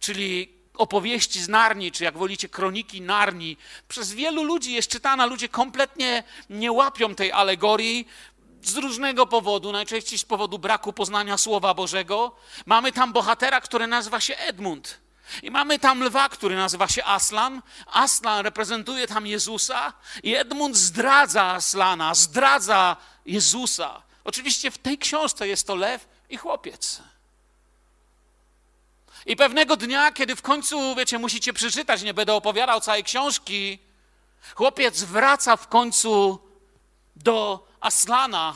[0.00, 3.56] czyli opowieści z Narni, czy jak wolicie, kroniki Narni,
[3.88, 8.08] przez wielu ludzi jest czytana, ludzie kompletnie nie łapią tej alegorii,
[8.62, 12.32] z różnego powodu, najczęściej z powodu braku poznania Słowa Bożego.
[12.66, 15.00] Mamy tam bohatera, który nazywa się Edmund.
[15.42, 17.62] I mamy tam lwa, który nazywa się Aslan.
[17.86, 22.96] Aslan reprezentuje tam Jezusa i Edmund zdradza Aslana, zdradza
[23.26, 24.02] Jezusa.
[24.24, 27.02] Oczywiście w tej książce jest to lew i chłopiec.
[29.26, 33.78] I pewnego dnia, kiedy w końcu, wiecie, musicie przeczytać, nie będę opowiadał całej książki,
[34.54, 36.38] chłopiec wraca w końcu
[37.16, 38.54] do Aslana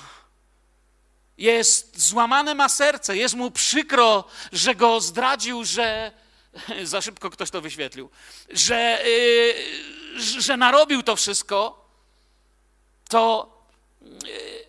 [1.38, 6.12] jest złamane ma serce, jest mu przykro, że go zdradził, że
[6.84, 8.10] za szybko ktoś to wyświetlił,
[8.50, 11.88] że, yy, że narobił to wszystko,
[13.08, 13.52] to,
[14.02, 14.66] yy,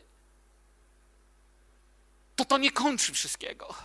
[2.35, 3.75] to to nie kończy wszystkiego.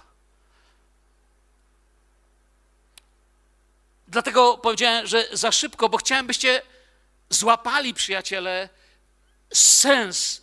[4.08, 6.62] Dlatego powiedziałem, że za szybko, bo chciałem, byście
[7.30, 8.68] złapali, przyjaciele,
[9.52, 10.42] sens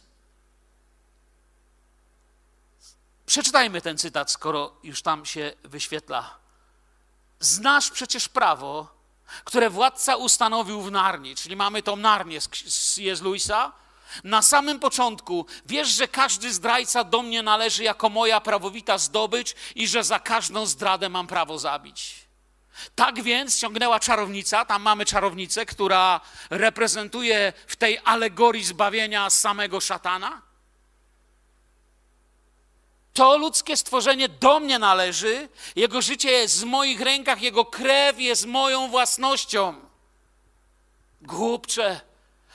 [3.29, 6.37] Przeczytajmy ten cytat, skoro już tam się wyświetla.
[7.39, 8.87] Znasz przecież prawo,
[9.43, 13.71] które władca ustanowił w Narni, czyli mamy tą Narnię z Luisa.
[14.23, 19.87] Na samym początku wiesz, że każdy zdrajca do mnie należy jako moja prawowita zdobycz i
[19.87, 22.15] że za każdą zdradę mam prawo zabić.
[22.95, 30.48] Tak więc ciągnęła czarownica, tam mamy czarownicę, która reprezentuje w tej alegorii zbawienia samego szatana.
[33.13, 38.45] To ludzkie stworzenie do mnie należy, jego życie jest w moich rękach, jego krew jest
[38.45, 39.75] moją własnością.
[41.21, 42.01] Głupcze,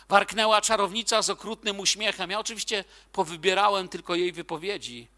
[0.09, 2.31] warknęła czarownica z okrutnym uśmiechem.
[2.31, 5.09] Ja oczywiście powybierałem tylko jej wypowiedzi.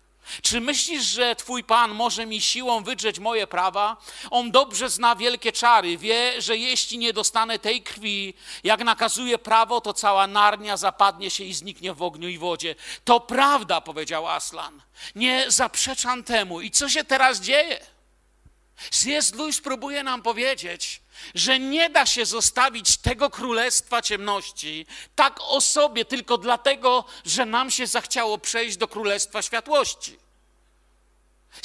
[0.42, 3.96] Czy myślisz, że Twój Pan może mi siłą wydrzeć moje prawa?
[4.30, 8.34] On dobrze zna wielkie czary, wie, że jeśli nie dostanę tej krwi,
[8.64, 12.74] jak nakazuje prawo, to cała narnia zapadnie się i zniknie w ogniu i wodzie.
[13.04, 14.82] To prawda, powiedział Aslan.
[15.14, 16.60] Nie zaprzeczam temu.
[16.60, 17.86] I co się teraz dzieje?
[18.90, 19.34] C.S.
[19.34, 21.02] Lewis próbuje nam powiedzieć,
[21.34, 27.86] że nie da się zostawić tego królestwa ciemności tak osobie tylko dlatego, że nam się
[27.86, 30.25] zachciało przejść do królestwa światłości.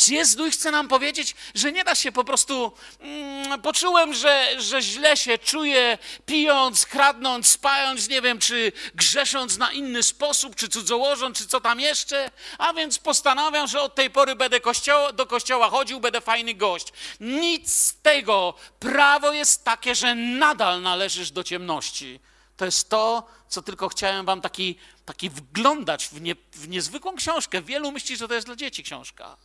[0.07, 2.71] Jezu chce nam powiedzieć, że nie da się po prostu.
[2.99, 9.71] Mm, poczułem, że, że źle się czuję, pijąc, kradnąc, spając, nie wiem, czy grzesząc na
[9.71, 14.35] inny sposób, czy cudzołożąc, czy co tam jeszcze, a więc postanawiam, że od tej pory
[14.35, 16.87] będę kościoła, do kościoła chodził, będę fajny gość.
[17.19, 18.53] Nic z tego.
[18.79, 22.19] Prawo jest takie, że nadal należysz do ciemności.
[22.57, 24.75] To jest to, co tylko chciałem wam taki,
[25.05, 27.61] taki wglądać w, nie, w niezwykłą książkę.
[27.61, 29.37] Wielu myśli, że to jest dla dzieci książka.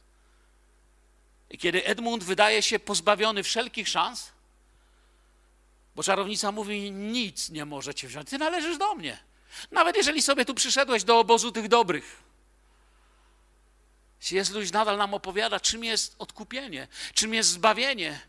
[1.59, 4.33] Kiedy Edmund wydaje się pozbawiony wszelkich szans,
[5.95, 9.19] bo czarownica mówi: Nic nie możecie wziąć, ty należysz do mnie.
[9.71, 12.23] Nawet jeżeli sobie tu przyszedłeś do obozu tych dobrych.
[14.31, 18.21] Jest Luś nadal nam opowiada, czym jest odkupienie, czym jest zbawienie,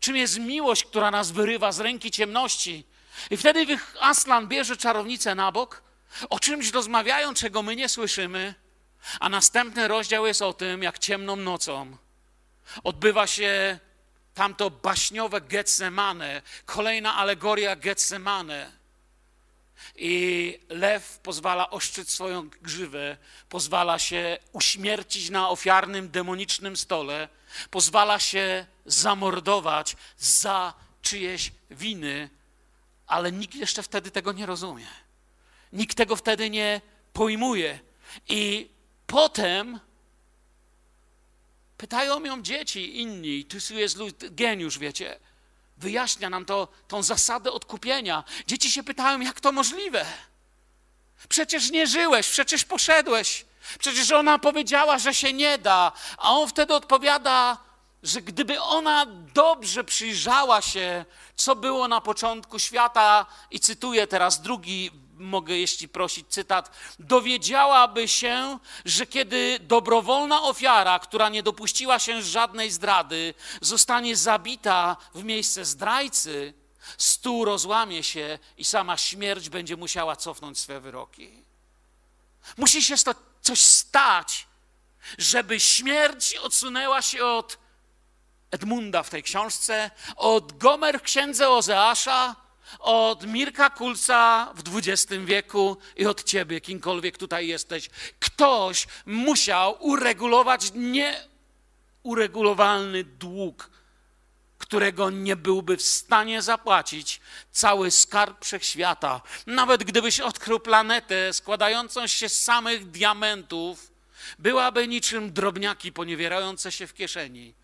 [0.00, 2.84] czym jest miłość, która nas wyrywa z ręki ciemności.
[3.30, 5.82] I wtedy Aslan bierze czarownicę na bok,
[6.30, 8.54] o czymś rozmawiają, czego my nie słyszymy,
[9.20, 11.96] a następny rozdział jest o tym, jak ciemną nocą
[12.84, 13.78] Odbywa się
[14.34, 18.72] tamto baśniowe Getsemane, kolejna alegoria Getsemane.
[19.96, 23.16] I lew pozwala oszczyć swoją grzywę,
[23.48, 27.28] pozwala się uśmiercić na ofiarnym demonicznym stole,
[27.70, 32.30] pozwala się zamordować za czyjeś winy,
[33.06, 34.86] ale nikt jeszcze wtedy tego nie rozumie.
[35.72, 36.80] Nikt tego wtedy nie
[37.12, 37.78] pojmuje.
[38.28, 38.70] I
[39.06, 39.80] potem
[41.78, 43.98] Pytają ją dzieci inni, tu jest
[44.30, 45.18] geniusz, wiecie.
[45.76, 48.24] Wyjaśnia nam to, tą zasadę odkupienia.
[48.46, 50.06] Dzieci się pytają, jak to możliwe?
[51.28, 53.44] Przecież nie żyłeś, przecież poszedłeś.
[53.78, 55.92] Przecież ona powiedziała, że się nie da.
[56.16, 57.58] A on wtedy odpowiada,
[58.02, 61.04] że gdyby ona dobrze przyjrzała się,
[61.36, 68.58] co było na początku świata, i cytuję teraz drugi mogę jeśli prosić cytat, dowiedziałaby się,
[68.84, 76.54] że kiedy dobrowolna ofiara, która nie dopuściła się żadnej zdrady, zostanie zabita w miejsce zdrajcy,
[76.98, 81.30] stół rozłamie się i sama śmierć będzie musiała cofnąć swe wyroki.
[82.56, 84.46] Musi się to coś stać,
[85.18, 87.58] żeby śmierć odsunęła się od
[88.50, 92.36] Edmunda w tej książce, od Gomer w księdze Ozeasza,
[92.78, 97.90] od Mirka Kulca w XX wieku i od ciebie, kimkolwiek tutaj jesteś.
[98.20, 100.72] Ktoś musiał uregulować
[102.04, 103.70] nieuregulowalny dług,
[104.58, 109.20] którego nie byłby w stanie zapłacić cały skarb wszechświata.
[109.46, 113.92] Nawet gdybyś odkrył planetę składającą się z samych diamentów,
[114.38, 117.54] byłaby niczym drobniaki poniewierające się w kieszeni.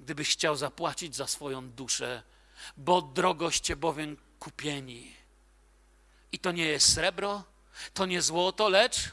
[0.00, 2.22] Gdybyś chciał zapłacić za swoją duszę,
[2.76, 5.16] bo drogoście bowiem kupieni.
[6.32, 7.44] I to nie jest srebro,
[7.94, 9.12] to nie złoto, lecz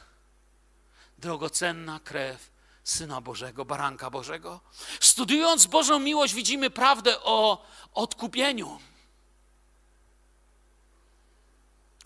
[1.18, 2.50] drogocenna krew
[2.84, 4.60] Syna Bożego, Baranka Bożego.
[5.00, 8.78] Studiując Bożą miłość, widzimy prawdę o odkupieniu.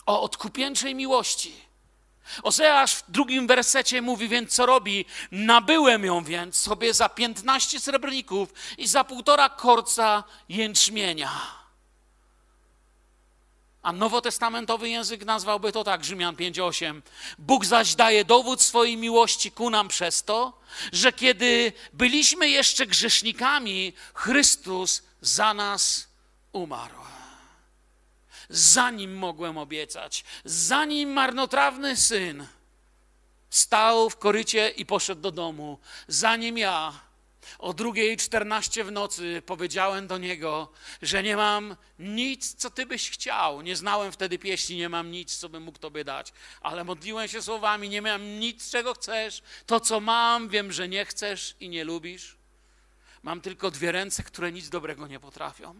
[0.05, 1.66] O odkupieńczej miłości.
[2.43, 5.05] Ozeasz w drugim wersecie mówi, więc co robi?
[5.31, 11.31] Nabyłem ją więc sobie za 15 srebrników i za półtora korca jęczmienia.
[13.81, 17.01] A nowotestamentowy język nazwałby to tak, Rzymian 5:8.
[17.37, 20.59] Bóg zaś daje dowód swojej miłości ku nam przez to,
[20.91, 26.07] że kiedy byliśmy jeszcze grzesznikami, Chrystus za nas
[26.51, 27.07] umarł
[28.49, 32.47] zanim mogłem obiecać, zanim marnotrawny syn
[33.49, 35.79] Stał w korycie i poszedł do domu.
[36.07, 36.99] Zanim ja
[37.59, 43.09] o drugiej czternaście w nocy powiedziałem do niego, że nie mam nic, co ty byś
[43.09, 43.61] chciał.
[43.61, 47.41] Nie znałem wtedy pieśni, nie mam nic, co bym mógł tobie dać, ale modliłem się
[47.41, 49.41] słowami, nie mam nic, czego chcesz.
[49.65, 52.37] To, co mam, wiem, że nie chcesz i nie lubisz.
[53.23, 55.75] Mam tylko dwie ręce, które nic dobrego nie potrafią.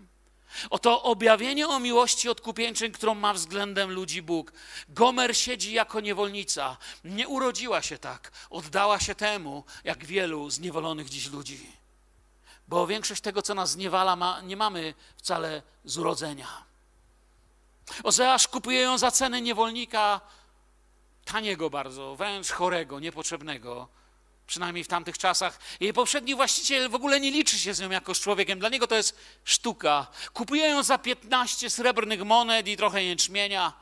[0.70, 4.52] Oto objawienie o miłości odkupieńczej, którą ma względem ludzi Bóg.
[4.90, 6.78] Gomer siedzi jako niewolnica.
[7.04, 8.32] Nie urodziła się tak.
[8.50, 11.72] Oddała się temu, jak wielu zniewolonych dziś ludzi.
[12.68, 16.48] Bo większość tego, co nas zniewala, ma, nie mamy wcale z urodzenia.
[18.04, 20.22] Ozeasz kupuje ją za cenę niewolnika
[21.26, 23.88] taniego bardzo, wręcz chorego, niepotrzebnego
[24.48, 25.60] przynajmniej w tamtych czasach.
[25.80, 28.60] Jej poprzedni właściciel w ogóle nie liczy się z nią jako z człowiekiem.
[28.60, 30.08] Dla niego to jest sztuka.
[30.34, 33.74] Kupuje ją za 15 srebrnych monet i trochę jęczmienia.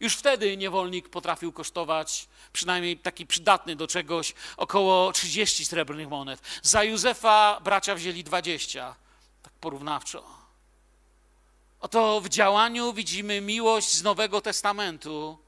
[0.00, 6.40] Już wtedy niewolnik potrafił kosztować, przynajmniej taki przydatny do czegoś, około 30 srebrnych monet.
[6.62, 8.94] Za Józefa bracia wzięli 20,
[9.42, 10.24] tak porównawczo.
[11.80, 15.38] Oto w działaniu widzimy miłość z Nowego Testamentu,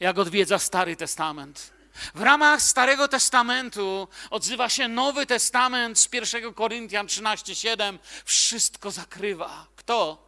[0.00, 1.75] jak odwiedza Stary Testament.
[2.14, 7.98] W ramach Starego Testamentu odzywa się Nowy Testament z 1 Koryntian 13:7.
[8.24, 9.66] Wszystko zakrywa.
[9.76, 10.26] Kto?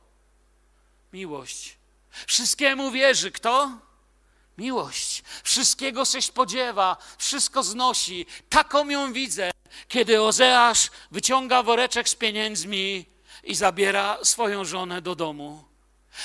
[1.13, 1.79] Miłość.
[2.27, 3.33] Wszystkiemu wierzy.
[3.33, 3.79] Kto?
[4.59, 5.23] Miłość.
[5.43, 8.27] Wszystkiego się spodziewa, wszystko znosi.
[8.49, 9.51] Taką ją widzę,
[9.89, 13.07] kiedy Ozeasz wyciąga woreczek z pieniędzmi
[13.45, 15.65] i zabiera swoją żonę do domu.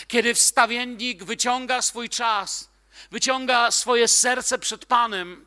[0.07, 2.69] Kiedy wstawiennik wyciąga swój czas
[3.11, 5.45] wyciąga swoje serce przed Panem,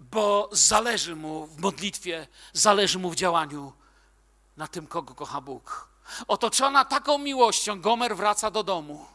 [0.00, 3.72] bo zależy mu w modlitwie, zależy mu w działaniu
[4.56, 5.88] na tym, kogo kocha Bóg.
[6.28, 9.06] Otoczona taką miłością, Gomer wraca do domu.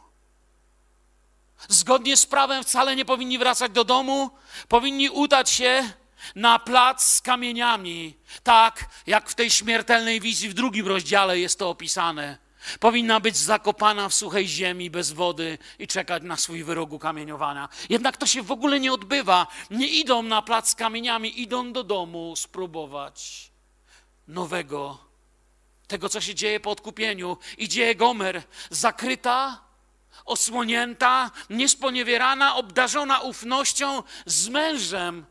[1.68, 4.30] Zgodnie z prawem wcale nie powinni wracać do domu,
[4.68, 5.92] powinni udać się
[6.34, 11.70] na plac z kamieniami, tak jak w tej śmiertelnej wizji w drugim rozdziale jest to
[11.70, 12.47] opisane.
[12.80, 17.68] Powinna być zakopana w suchej ziemi bez wody i czekać na swój wyrok ukamieniowania.
[17.88, 19.46] Jednak to się w ogóle nie odbywa.
[19.70, 23.50] Nie idą na plac z kamieniami, idą do domu spróbować
[24.28, 24.98] nowego,
[25.86, 27.36] tego co się dzieje po odkupieniu.
[27.58, 29.60] Idzie Gomer, zakryta,
[30.24, 35.26] osłonięta, niesponiewierana, obdarzona ufnością z mężem,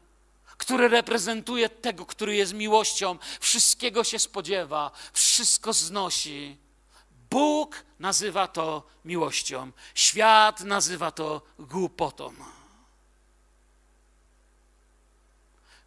[0.58, 3.18] który reprezentuje tego, który jest miłością.
[3.40, 6.58] Wszystkiego się spodziewa, wszystko znosi
[7.30, 12.34] Bóg nazywa to miłością, świat nazywa to głupotą.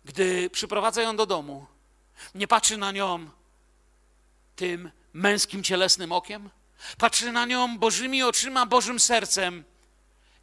[0.04, 1.66] Gdy przyprowadza ją do domu,
[2.34, 3.30] nie patrzy na nią
[4.56, 6.50] tym męskim, cielesnym okiem,
[6.98, 9.64] patrzy na nią Bożymi oczyma, Bożym sercem.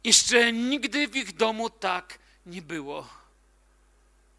[0.04, 3.18] Jeszcze nigdy w ich domu tak nie było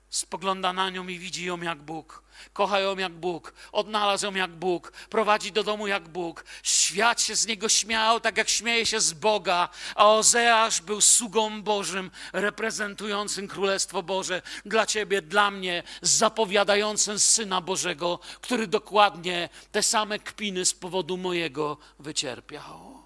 [0.10, 2.24] spogląda na nią i widzi ją jak Bóg.
[2.54, 6.46] Kocha ją jak Bóg, odnalazł ją jak Bóg, prowadzi do domu jak Bóg.
[6.64, 11.62] Świat się z niego śmiał, tak jak śmieje się z Boga, a Ozeasz był sługą
[11.62, 20.20] Bożym, reprezentującym Królestwo Boże dla ciebie, dla mnie, zapowiadającym Syna Bożego, który dokładnie te same
[20.20, 23.04] kpiny z powodu mojego wycierpiał.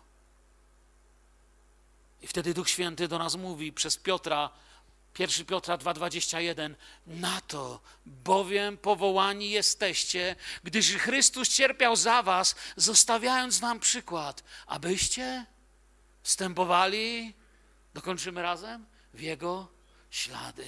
[2.21, 4.49] I wtedy Duch Święty do nas mówi przez Piotra,
[5.19, 6.75] 1 Piotra 2,21
[7.07, 15.45] Na to bowiem powołani jesteście, gdyż Chrystus cierpiał za was, zostawiając wam przykład, abyście
[16.23, 17.33] wstępowali,
[17.93, 19.67] dokończymy razem, w Jego
[20.11, 20.65] ślady.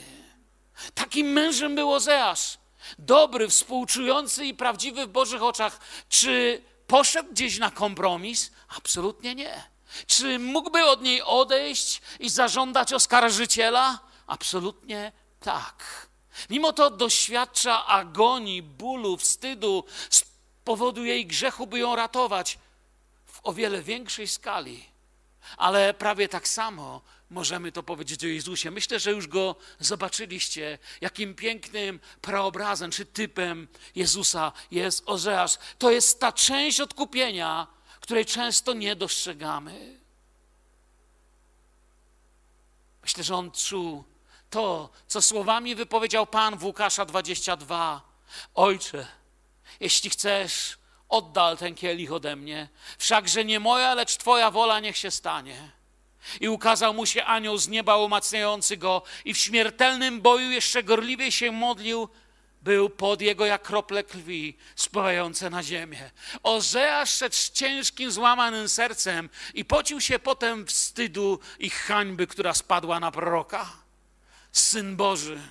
[0.94, 2.58] Takim mężem był Ozeasz.
[3.00, 5.80] Dobry, współczujący i prawdziwy w Bożych oczach.
[6.10, 8.52] Czy poszedł gdzieś na kompromis?
[8.78, 9.64] Absolutnie nie.
[10.08, 14.00] Czy mógłby od niej odejść i zażądać oskarżyciela?
[14.28, 16.08] Absolutnie tak.
[16.50, 20.26] Mimo to doświadcza agonii, bólu, wstydu z
[20.64, 22.60] powodu jej grzechu, by ją ratować
[23.26, 24.86] w o wiele większej skali.
[25.58, 28.72] Ale prawie tak samo możemy to powiedzieć o Jezusie.
[28.72, 35.58] Myślę, że już go zobaczyliście, jakim pięknym preobrazem czy typem Jezusa jest Ozeasz.
[35.78, 37.68] To jest ta część odkupienia,
[38.00, 40.00] której często nie dostrzegamy.
[43.02, 44.04] Myślę, że on czuł
[44.56, 48.02] to, co słowami wypowiedział Pan w Łukasza 22.
[48.54, 49.08] Ojcze,
[49.80, 50.78] jeśli chcesz,
[51.10, 55.72] oddal ten kielich ode mnie, wszakże nie moja, lecz Twoja wola niech się stanie.
[56.40, 61.32] I ukazał mu się anioł z nieba umacniający go i w śmiertelnym boju jeszcze gorliwie
[61.32, 62.10] się modlił,
[62.62, 66.12] był pod jego jak krople krwi spływające na ziemię.
[66.44, 73.00] Ozeasz szedł z ciężkim, złamanym sercem i pocił się potem wstydu i hańby, która spadła
[73.00, 73.85] na proroka.
[74.58, 75.42] Syn Boży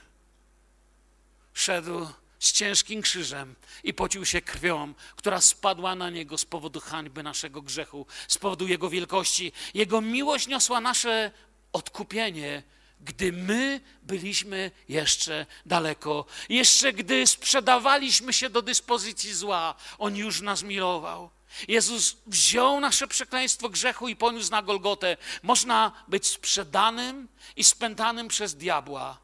[1.54, 7.22] szedł z ciężkim krzyżem i pocił się krwią, która spadła na niego z powodu hańby
[7.22, 9.52] naszego grzechu, z powodu jego wielkości.
[9.74, 11.30] Jego miłość niosła nasze
[11.72, 12.62] odkupienie
[13.00, 20.62] gdy my byliśmy jeszcze daleko, jeszcze gdy sprzedawaliśmy się do dyspozycji zła, On już nas
[20.62, 21.30] milował.
[21.68, 25.16] Jezus wziął nasze przekleństwo grzechu i poniósł na Golgotę.
[25.42, 29.18] Można być sprzedanym i spętanym przez diabła,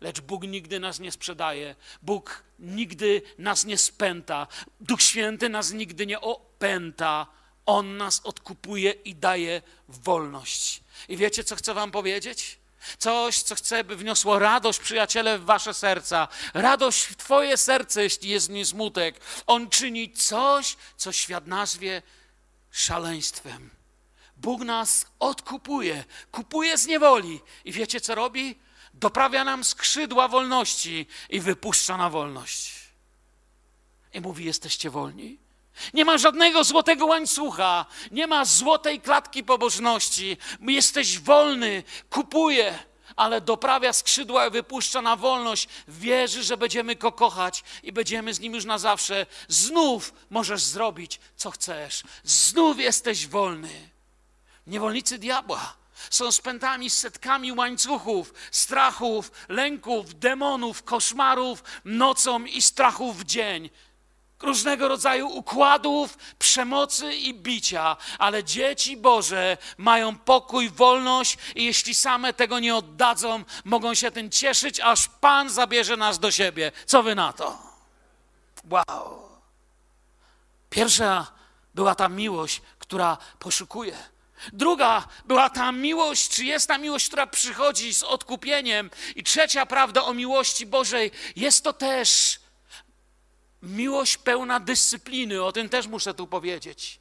[0.00, 1.74] lecz Bóg nigdy nas nie sprzedaje.
[2.02, 4.46] Bóg nigdy nas nie spęta.
[4.80, 7.26] Duch Święty nas nigdy nie opęta.
[7.66, 10.82] On nas odkupuje i daje wolność.
[11.08, 12.61] I wiecie, co chcę Wam powiedzieć?
[12.98, 16.28] Coś, co chcę, by wniosło radość, przyjaciele, w wasze serca.
[16.54, 19.20] Radość w twoje serce, jeśli jest nie smutek.
[19.46, 22.02] On czyni coś, co świat nazwie
[22.70, 23.70] szaleństwem.
[24.36, 27.40] Bóg nas odkupuje, kupuje z niewoli.
[27.64, 28.58] I wiecie, co robi?
[28.94, 32.74] Doprawia nam skrzydła wolności i wypuszcza na wolność.
[34.12, 35.41] I mówi, jesteście wolni.
[35.94, 40.36] Nie ma żadnego złotego łańcucha, nie ma złotej klatki pobożności.
[40.60, 42.78] Jesteś wolny, kupuje,
[43.16, 45.68] ale doprawia skrzydła i wypuszcza na wolność.
[45.88, 49.26] Wierzy, że będziemy go kochać i będziemy z nim już na zawsze.
[49.48, 52.02] Znów możesz zrobić, co chcesz.
[52.24, 53.90] Znów jesteś wolny.
[54.66, 55.74] Niewolnicy diabła
[56.10, 63.70] są spętani setkami łańcuchów, strachów, lęków, demonów, koszmarów nocą i strachów w dzień
[64.42, 72.32] różnego rodzaju układów, przemocy i bicia, ale dzieci Boże mają pokój, wolność i jeśli same
[72.32, 76.72] tego nie oddadzą, mogą się tym cieszyć, aż Pan zabierze nas do siebie.
[76.86, 77.58] Co wy na to?
[78.70, 79.28] Wow.
[80.70, 81.26] Pierwsza
[81.74, 83.96] była ta miłość, która poszukuje.
[84.52, 88.90] Druga była ta miłość, czy jest ta miłość, która przychodzi z odkupieniem.
[89.16, 92.40] I trzecia prawda o miłości Bożej jest to też
[93.62, 97.00] miłość pełna dyscypliny, o tym też muszę tu powiedzieć.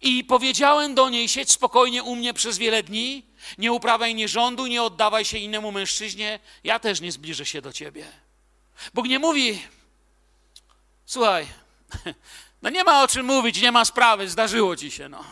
[0.00, 3.26] I powiedziałem do niej: siedź spokojnie u mnie przez wiele dni,
[3.58, 8.06] nie uprawiaj nierządu, nie oddawaj się innemu mężczyźnie, ja też nie zbliżę się do ciebie.
[8.94, 9.62] Bóg nie mówi,
[11.06, 11.46] słuchaj,
[12.62, 15.24] no nie ma o czym mówić, nie ma sprawy, zdarzyło ci się, no.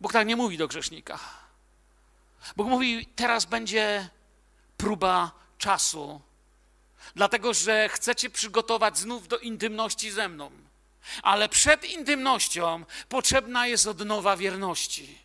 [0.00, 1.18] Bóg tak nie mówi do grzesznika.
[2.56, 4.08] Bóg mówi, teraz będzie
[4.76, 6.20] próba czasu,
[7.16, 10.50] dlatego że chcecie przygotować znów do intymności ze mną.
[11.22, 15.18] Ale przed intymnością potrzebna jest odnowa wierności.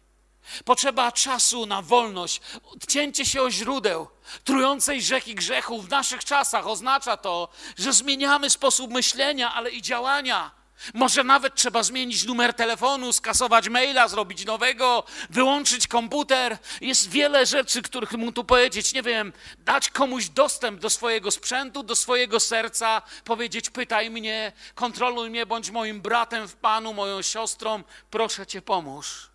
[0.66, 4.08] Potrzeba czasu na wolność, odcięcie się od źródeł
[4.44, 10.61] trującej rzeki grzechu w naszych czasach oznacza to, że zmieniamy sposób myślenia, ale i działania.
[10.94, 16.58] Może nawet trzeba zmienić numer telefonu, skasować maila, zrobić nowego, wyłączyć komputer.
[16.82, 18.94] Jest wiele rzeczy, których mu tu powiedzieć.
[18.94, 25.30] Nie wiem, dać komuś dostęp do swojego sprzętu, do swojego serca, powiedzieć: pytaj mnie, kontroluj
[25.30, 29.32] mnie, bądź moim bratem w Panu, moją siostrą, proszę Cię, pomóż.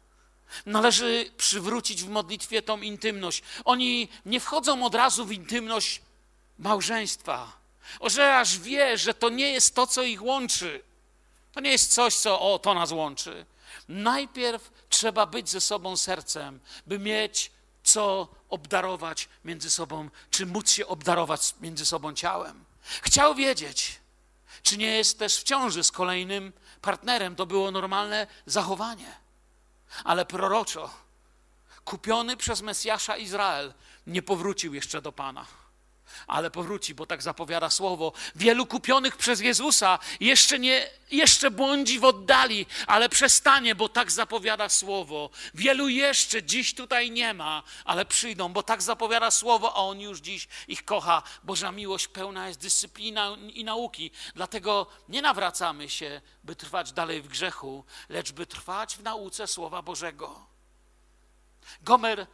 [0.67, 3.43] Należy przywrócić w modlitwie tą intymność.
[3.65, 6.03] Oni nie wchodzą od razu w intymność
[6.59, 7.53] małżeństwa.
[8.01, 10.83] Ożeasz wie, że to nie jest to, co ich łączy.
[11.57, 13.47] To nie jest coś, co o, to nas łączy.
[13.89, 17.51] Najpierw trzeba być ze sobą sercem, by mieć
[17.83, 22.65] co obdarować między sobą, czy móc się obdarować między sobą ciałem.
[23.03, 24.01] Chciał wiedzieć,
[24.63, 27.37] czy nie jest też w ciąży z kolejnym partnerem.
[27.37, 29.17] To było normalne zachowanie.
[30.05, 30.91] Ale proroczo,
[31.85, 33.75] kupiony przez Mesjasza Izrael,
[34.07, 35.47] nie powrócił jeszcze do Pana
[36.27, 38.13] ale powróci, bo tak zapowiada słowo.
[38.35, 44.69] Wielu kupionych przez Jezusa jeszcze nie, jeszcze błądzi w oddali, ale przestanie, bo tak zapowiada
[44.69, 45.31] słowo.
[45.55, 50.21] Wielu jeszcze dziś tutaj nie ma, ale przyjdą, bo tak zapowiada słowo, a On już
[50.21, 51.23] dziś ich kocha.
[51.43, 54.11] Boża miłość pełna jest dyscyplina i nauki.
[54.35, 59.83] Dlatego nie nawracamy się, by trwać dalej w grzechu, lecz by trwać w nauce Słowa
[59.83, 60.47] Bożego.
[61.83, 62.27] Gomer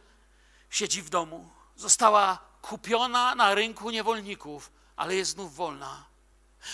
[0.69, 1.49] siedzi w domu.
[1.75, 6.05] Została kupiona na rynku niewolników, ale jest znów wolna.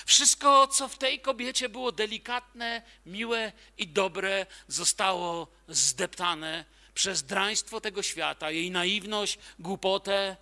[0.05, 8.03] Wszystko, co w tej kobiecie było delikatne, miłe i dobre, zostało zdeptane przez draństwo tego
[8.03, 10.37] świata, jej naiwność, głupotę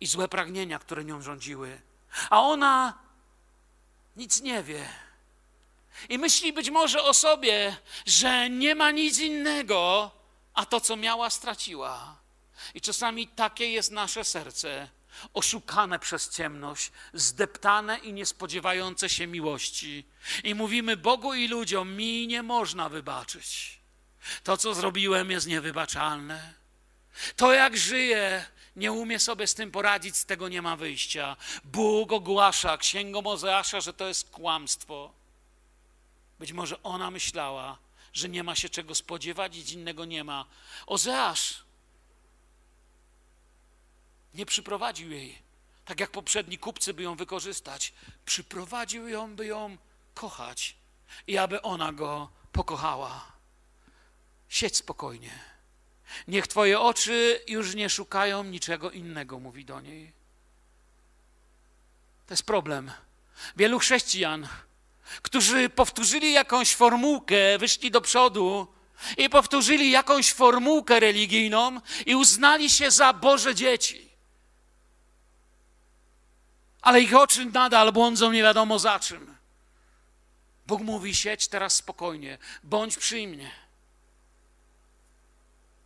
[0.00, 1.80] i złe pragnienia, które nią rządziły.
[2.30, 2.98] A ona
[4.16, 4.88] nic nie wie.
[6.08, 7.76] I myśli być może o sobie,
[8.06, 10.10] że nie ma nic innego,
[10.54, 12.15] a to, co miała, straciła.
[12.74, 14.88] I czasami takie jest nasze serce,
[15.34, 20.04] oszukane przez ciemność, zdeptane i niespodziewające się miłości.
[20.44, 23.78] I mówimy Bogu i ludziom: Mi nie można wybaczyć.
[24.42, 26.54] To, co zrobiłem, jest niewybaczalne.
[27.36, 28.46] To, jak żyję,
[28.76, 31.36] nie umie sobie z tym poradzić, z tego nie ma wyjścia.
[31.64, 35.12] Bóg ogłasza księgą Mozeasza, że to jest kłamstwo.
[36.38, 37.78] Być może ona myślała,
[38.12, 40.44] że nie ma się czego spodziewać, nic innego nie ma.
[40.86, 41.65] Ozeasz
[44.36, 45.38] nie przyprowadził jej,
[45.84, 47.92] tak jak poprzedni kupcy, by ją wykorzystać.
[48.24, 49.76] Przyprowadził ją, by ją
[50.14, 50.76] kochać
[51.26, 53.32] i aby ona go pokochała.
[54.48, 55.30] Siedź spokojnie.
[56.28, 60.12] Niech Twoje oczy już nie szukają niczego innego, mówi do niej.
[62.26, 62.90] To jest problem.
[63.56, 64.48] Wielu chrześcijan,
[65.22, 68.66] którzy powtórzyli jakąś formułkę, wyszli do przodu
[69.16, 74.05] i powtórzyli jakąś formułkę religijną i uznali się za Boże dzieci.
[76.86, 79.36] Ale ich oczy nadal błądzą nie wiadomo za czym.
[80.66, 83.50] Bóg mówi: siedź teraz spokojnie, bądź przy mnie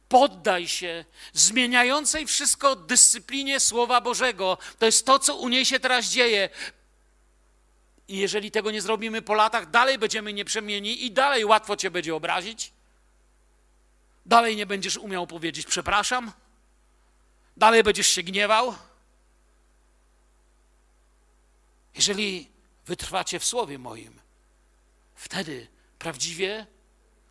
[0.08, 4.58] poddaj się zmieniającej wszystko dyscyplinie Słowa Bożego.
[4.78, 6.48] To jest to, co u niej się teraz dzieje.
[8.08, 12.14] I jeżeli tego nie zrobimy po latach, dalej będziemy nieprzemieni i dalej łatwo cię będzie
[12.14, 12.72] obrazić.
[14.26, 16.32] Dalej nie będziesz umiał powiedzieć przepraszam.
[17.56, 18.74] Dalej będziesz się gniewał.
[21.94, 22.50] Jeżeli
[22.86, 24.20] wytrwacie w słowie moim,
[25.14, 25.68] wtedy
[25.98, 26.66] prawdziwie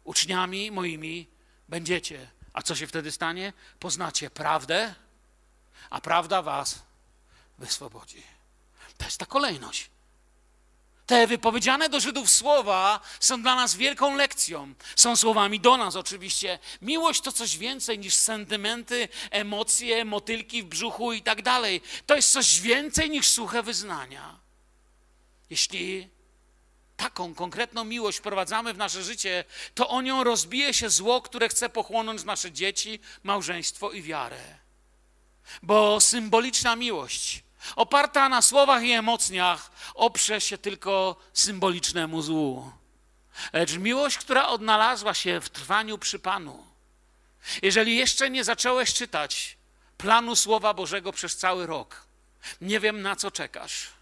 [0.04, 1.28] uczniami moimi
[1.70, 2.30] będziecie.
[2.54, 3.54] A co się wtedy stanie?
[3.80, 4.96] Poznacie prawdę,
[5.90, 6.80] a prawda was
[7.58, 8.24] wyswobodzi.
[8.98, 9.90] To jest ta kolejność.
[11.06, 14.74] Te wypowiedziane do Żydów słowa są dla nas wielką lekcją.
[14.96, 16.60] Są słowami do nas oczywiście.
[16.82, 21.82] Miłość to coś więcej niż sentymenty, emocje, motylki w brzuchu i tak dalej.
[22.06, 24.40] To jest coś więcej niż suche wyznania.
[25.50, 26.10] Jeśli
[26.98, 29.44] taką konkretną miłość wprowadzamy w nasze życie,
[29.76, 34.42] to o nią rozbije się zło, które chce pochłonąć nasze dzieci, małżeństwo i wiarę.
[35.62, 37.44] Bo symboliczna miłość,
[37.76, 42.72] oparta na słowach i emocjach, oprze się tylko symbolicznemu złu.
[43.54, 46.66] Lecz miłość, która odnalazła się w trwaniu przy Panu,
[47.62, 49.58] jeżeli jeszcze nie zacząłeś czytać
[49.98, 52.06] planu Słowa Bożego przez cały rok,
[52.62, 53.99] nie wiem na co czekasz.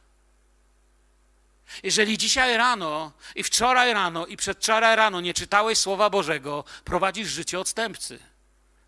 [1.83, 7.59] Jeżeli dzisiaj rano i wczoraj rano i przedwczoraj rano nie czytałeś Słowa Bożego, prowadzisz życie
[7.59, 8.19] odstępcy.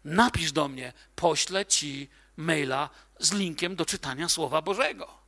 [0.05, 5.19] Napisz do mnie, poślę ci maila z linkiem do czytania Słowa Bożego.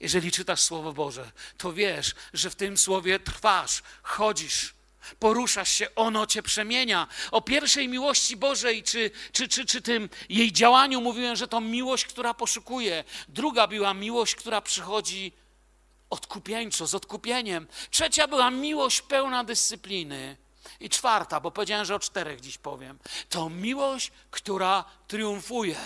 [0.00, 4.74] Jeżeli czytasz Słowo Boże, to wiesz, że w tym Słowie trwasz, chodzisz,
[5.18, 7.06] poruszasz się, ono cię przemienia.
[7.30, 12.04] O pierwszej miłości Bożej, czy, czy, czy, czy tym jej działaniu mówiłem, że to miłość,
[12.04, 13.04] która poszukuje.
[13.28, 15.32] Druga była miłość, która przychodzi
[16.10, 17.66] odkupieńczo, z odkupieniem.
[17.90, 20.36] Trzecia była miłość pełna dyscypliny.
[20.80, 22.98] I czwarta, bo powiedziałem, że o czterech dziś powiem,
[23.28, 25.76] to miłość, która triumfuje.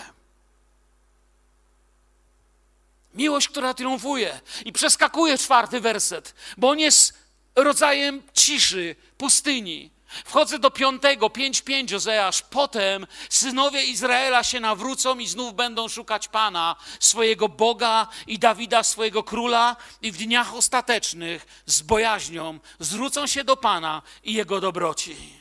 [3.14, 4.40] Miłość, która triumfuje.
[4.64, 7.14] I przeskakuje czwarty werset, bo on jest
[7.56, 9.90] rodzajem ciszy, pustyni.
[10.24, 12.42] Wchodzę do piątego, pięć, pięć, Ozeasz.
[12.42, 19.22] Potem synowie Izraela się nawrócą i znów będą szukać Pana, swojego Boga i Dawida, swojego
[19.22, 25.40] króla, i w dniach ostatecznych z bojaźnią zwrócą się do Pana i Jego dobroci.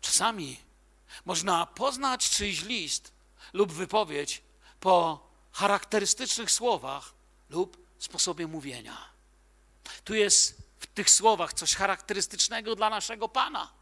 [0.00, 0.56] Czasami
[1.24, 3.12] można poznać czyjś list
[3.52, 4.42] lub wypowiedź
[4.80, 7.12] po charakterystycznych słowach
[7.50, 8.96] lub sposobie mówienia.
[10.04, 13.72] Tu jest w tych słowach coś charakterystycznego dla naszego Pana.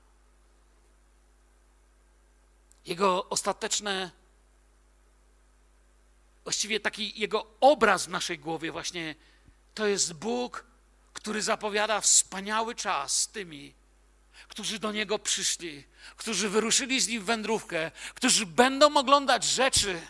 [2.86, 4.10] Jego ostateczne,
[6.44, 9.14] właściwie taki jego obraz w naszej głowie, właśnie
[9.74, 10.64] to jest Bóg,
[11.12, 13.74] który zapowiada wspaniały czas z tymi,
[14.48, 15.84] którzy do Niego przyszli,
[16.16, 20.02] którzy wyruszyli z Nim w wędrówkę, którzy będą oglądać rzeczy,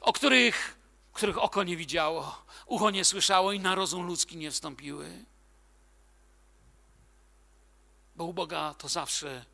[0.00, 0.76] o których,
[1.12, 5.24] których oko nie widziało, ucho nie słyszało i na rozum ludzki nie wstąpiły.
[8.16, 9.44] Bo u Boga to zawsze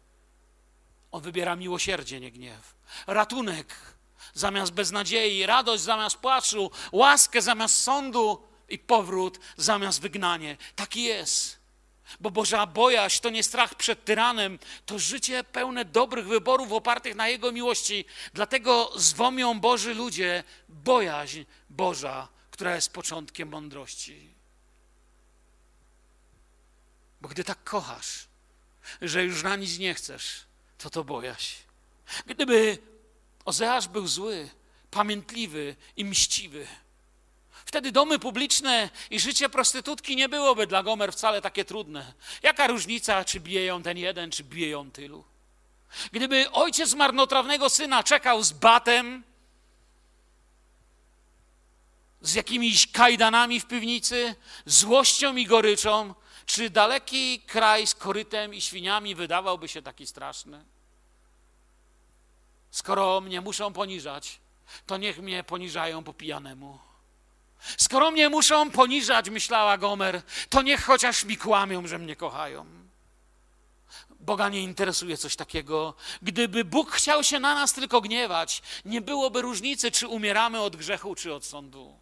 [1.11, 2.75] On wybiera miłosierdzie, nie gniew.
[3.07, 3.75] Ratunek
[4.35, 10.57] zamiast beznadziei, radość zamiast płaczu, łaskę zamiast sądu i powrót zamiast wygnanie.
[10.77, 11.63] Taki jest.
[12.21, 17.29] Bo Boża bojaźń to nie strach przed tyranem, to życie pełne dobrych wyborów opartych na
[17.29, 18.05] Jego miłości.
[18.35, 24.35] Dlatego zwomią Boży ludzie bojaźń Boża, która jest początkiem mądrości.
[27.21, 28.29] Bo gdy tak kochasz,
[29.03, 30.41] że już na nic nie chcesz,
[30.79, 31.57] to to bojaźń.
[32.27, 32.79] Gdyby
[33.45, 34.49] Ozeasz był zły,
[34.91, 36.67] pamiętliwy i mściwy.
[37.65, 42.13] Wtedy domy publiczne i życie prostytutki nie byłoby dla Gomer wcale takie trudne.
[42.43, 45.25] Jaka różnica, czy bije ją ten jeden, czy bije ją tylu?
[46.13, 49.25] Gdyby ojciec marnotrawnego syna czekał z batem,
[52.21, 54.35] z jakimiś kajdanami w piwnicy,
[54.67, 56.15] złością i goryczą,
[56.47, 60.65] czy daleki kraj z korytem i świniami wydawałby się taki straszny?
[62.71, 64.41] Skoro mnie muszą poniżać,
[64.87, 66.79] to niech mnie poniżają po pijanemu.
[67.77, 72.67] Skoro mnie muszą poniżać, myślała Gomer, to niech chociaż mi kłamią, że mnie kochają.
[74.21, 75.95] Boga nie interesuje coś takiego.
[76.23, 81.15] Gdyby Bóg chciał się na nas tylko gniewać, nie byłoby różnicy, czy umieramy od grzechu,
[81.15, 82.02] czy od sądu.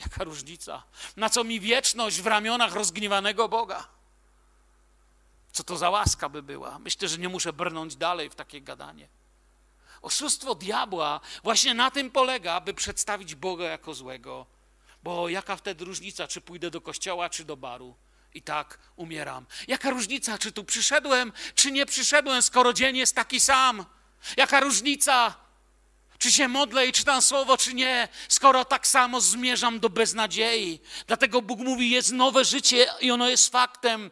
[0.00, 0.82] Jaka różnica?
[1.16, 3.88] Na co mi wieczność w ramionach rozgniewanego Boga?
[5.52, 6.78] Co to za łaska by była?
[6.78, 9.08] Myślę, że nie muszę brnąć dalej w takie gadanie.
[10.02, 14.46] Oszustwo diabła właśnie na tym polega, by przedstawić Boga jako złego.
[15.02, 17.94] Bo jaka wtedy różnica, czy pójdę do kościoła, czy do baru?
[18.34, 19.46] I tak umieram.
[19.68, 23.84] Jaka różnica, czy tu przyszedłem, czy nie przyszedłem, skoro dzień jest taki sam?
[24.36, 25.34] Jaka różnica,
[26.18, 30.80] czy się modlę i czytam słowo, czy nie, skoro tak samo zmierzam do beznadziei?
[31.06, 34.10] Dlatego Bóg mówi: jest nowe życie i ono jest faktem.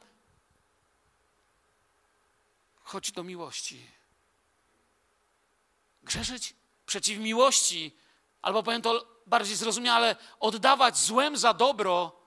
[2.83, 3.87] Chodź do miłości.
[6.03, 6.55] Grzeszyć
[6.87, 7.97] przeciw miłości,
[8.43, 12.23] albo powiem to bardziej zrozumiale, oddawać złem za dobro,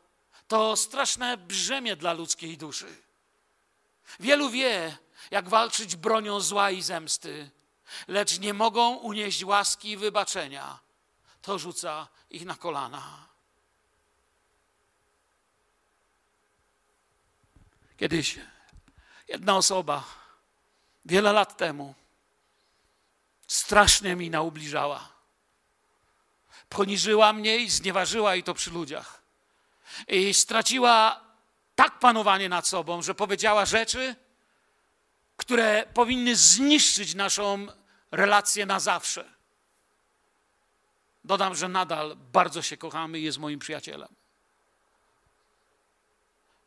[0.48, 2.96] to straszne brzemię dla ludzkiej duszy.
[4.20, 4.98] Wielu wie,
[5.32, 7.52] jak walczyć bronią zła i zemsty,
[8.08, 10.80] lecz nie mogą unieść łaski i wybaczenia.
[11.42, 13.28] To rzuca ich na kolana.
[17.98, 18.40] Kiedyś
[19.28, 20.04] jedna osoba,
[21.06, 21.96] wiele lat temu,
[23.48, 25.10] strasznie mi naubliżała.
[26.70, 29.22] Poniżyła mnie i znieważyła i to przy ludziach.
[30.08, 31.22] I straciła
[31.76, 34.16] tak panowanie nad sobą, że powiedziała rzeczy,
[35.38, 37.68] które powinny zniszczyć naszą
[38.12, 39.34] relację na zawsze.
[41.24, 44.16] Dodam, że nadal bardzo się kochamy i jest moim przyjacielem.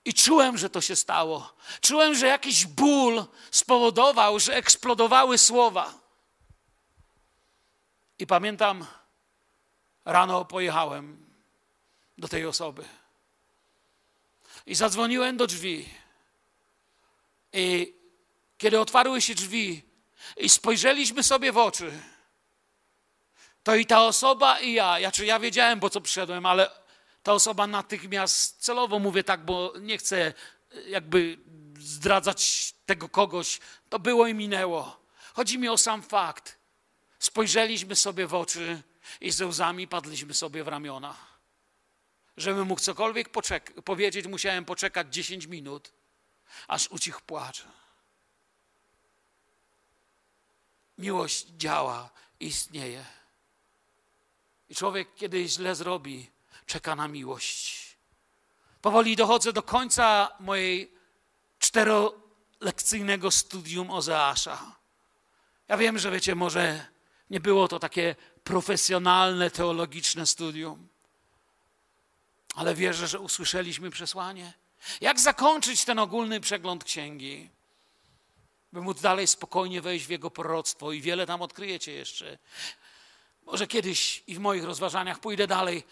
[0.05, 1.55] I czułem, że to się stało.
[1.80, 5.95] Czułem, że jakiś ból spowodował, że eksplodowały słowa.
[8.18, 8.86] I pamiętam,
[10.05, 11.26] rano pojechałem
[12.18, 12.84] do tej osoby.
[14.66, 15.88] I zadzwoniłem do drzwi.
[17.53, 17.95] I
[18.59, 19.91] kiedy otwarły się drzwi
[20.37, 21.93] i spojrzeliśmy sobie w oczy,
[23.62, 26.70] to i ta osoba, i ja, ja czy ja wiedziałem, po co przyszedłem, ale
[27.23, 30.33] ta osoba natychmiast, celowo mówię tak, bo nie chcę
[30.87, 31.39] jakby
[31.79, 35.03] zdradzać tego kogoś, to było i minęło.
[35.35, 36.59] Chodzi mi o sam fakt.
[37.18, 38.83] Spojrzeliśmy sobie w oczy
[39.20, 41.16] i ze łzami padliśmy sobie w ramiona.
[42.37, 43.29] Żebym mógł cokolwiek
[43.85, 45.93] powiedzieć, musiałem poczekać 10 minut,
[46.68, 47.64] aż ucichł płacz.
[50.99, 53.05] Miłość działa, istnieje.
[54.68, 56.30] I człowiek, kiedy źle zrobi,
[56.66, 57.97] czeka na miłość.
[58.82, 60.93] Powoli dochodzę do końca mojej
[61.59, 64.76] czterolekcyjnego studium Ozeasza.
[65.68, 66.86] Ja wiem, że wiecie, może
[67.30, 70.88] nie było to takie profesjonalne, teologiczne studium,
[72.55, 74.53] ale wierzę, że usłyszeliśmy przesłanie.
[75.01, 77.51] Jak zakończyć ten ogólny przegląd księgi?
[78.73, 82.39] By móc dalej spokojnie wejść w jego proroctwo i wiele tam odkryjecie jeszcze.
[83.43, 85.85] Może kiedyś i w moich rozważaniach pójdę dalej.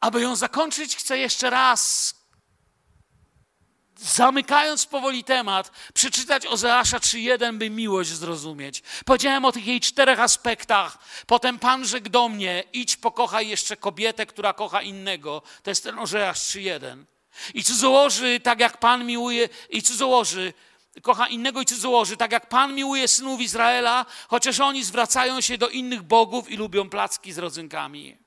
[0.00, 2.14] Aby ją zakończyć, chcę jeszcze raz
[3.96, 8.82] zamykając powoli temat, przeczytać Ozeasza 3.1, by miłość zrozumieć.
[9.04, 10.98] Powiedziałem o tych jej czterech aspektach.
[11.26, 15.42] Potem Pan rzekł do mnie, idź pokochaj jeszcze kobietę, która kocha innego.
[15.62, 17.04] To jest ten Ozeasz 3.1.
[17.54, 20.52] I cudzołoży, tak jak Pan miłuje, i cudzołoży,
[21.02, 25.68] kocha innego i cudzołoży, tak jak Pan miłuje synów Izraela, chociaż oni zwracają się do
[25.68, 28.18] innych bogów i lubią placki z rodzynkami.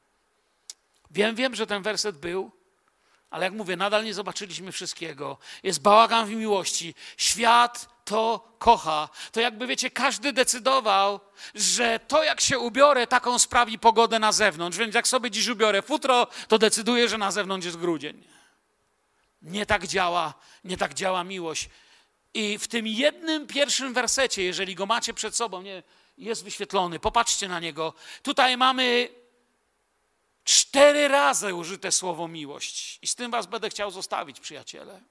[1.12, 2.52] Wiem, wiem, że ten werset był,
[3.30, 5.38] ale jak mówię, nadal nie zobaczyliśmy wszystkiego.
[5.64, 6.96] Jest bałagan w miłości.
[7.18, 9.10] Świat to kocha.
[9.32, 11.20] To jakby, wiecie, każdy decydował,
[11.56, 14.78] że to, jak się ubiorę, taką sprawi pogodę na zewnątrz.
[14.78, 18.24] Więc jak sobie dziś ubiorę futro, to decyduję, że na zewnątrz jest grudzień.
[19.42, 21.70] Nie tak działa, nie tak działa miłość.
[22.38, 25.84] I w tym jednym pierwszym wersecie, jeżeli go macie przed sobą, nie,
[26.18, 27.94] jest wyświetlony, popatrzcie na niego.
[28.24, 29.10] Tutaj mamy
[30.44, 33.00] Cztery razy użyte słowo miłość.
[33.02, 35.02] I z tym was będę chciał zostawić, przyjaciele.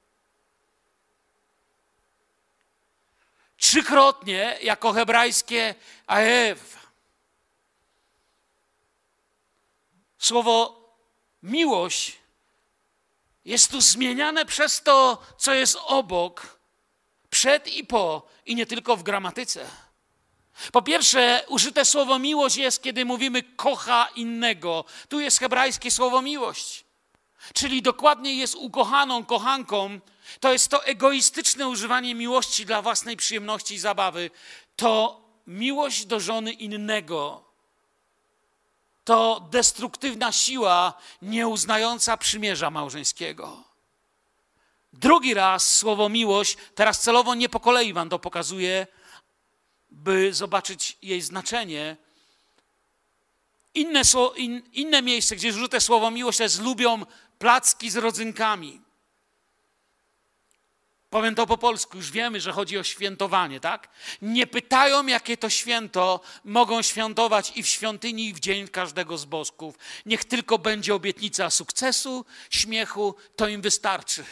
[3.56, 5.74] Trzykrotnie jako hebrajskie
[6.06, 6.86] aew.
[10.18, 10.84] Słowo
[11.42, 12.18] miłość
[13.44, 16.55] jest tu zmieniane przez to, co jest obok,
[17.36, 19.66] przed i po, i nie tylko w gramatyce.
[20.72, 24.84] Po pierwsze, użyte słowo miłość jest, kiedy mówimy kocha innego.
[25.08, 26.84] Tu jest hebrajskie słowo miłość.
[27.54, 30.00] Czyli dokładnie jest ukochaną, kochanką.
[30.40, 34.30] To jest to egoistyczne używanie miłości dla własnej przyjemności i zabawy.
[34.76, 37.44] To miłość do żony innego.
[39.04, 43.65] To destruktywna siła nieuznająca przymierza małżeńskiego.
[44.96, 48.86] Drugi raz słowo miłość, teraz celowo nie po kolei wam to pokazuję,
[49.90, 51.96] by zobaczyć jej znaczenie.
[53.74, 54.02] Inne,
[54.36, 57.06] in, inne miejsce, gdzie jest słowo miłość, to jest lubią
[57.38, 58.80] placki z rodzynkami.
[61.10, 63.88] Powiem to po polsku, już wiemy, że chodzi o świętowanie, tak?
[64.22, 69.24] Nie pytają, jakie to święto mogą świętować i w świątyni, i w dzień każdego z
[69.24, 69.78] bosków.
[70.06, 74.24] Niech tylko będzie obietnica sukcesu, śmiechu, to im wystarczy.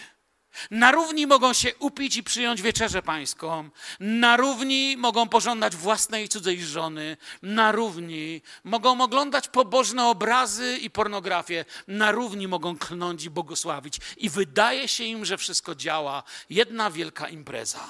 [0.70, 3.70] Na równi mogą się upić i przyjąć wieczerzę pańską.
[4.00, 7.16] Na równi mogą pożądać własnej cudzej żony.
[7.42, 11.64] Na równi mogą oglądać pobożne obrazy i pornografię.
[11.88, 14.00] Na równi mogą klnąć i błogosławić.
[14.16, 16.22] I wydaje się im, że wszystko działa.
[16.50, 17.88] Jedna wielka impreza.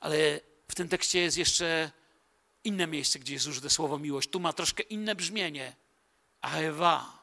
[0.00, 1.90] Ale w tym tekście jest jeszcze
[2.64, 4.30] inne miejsce, gdzie jest użyte słowo miłość.
[4.30, 5.76] Tu ma troszkę inne brzmienie.
[6.40, 7.15] A Ewa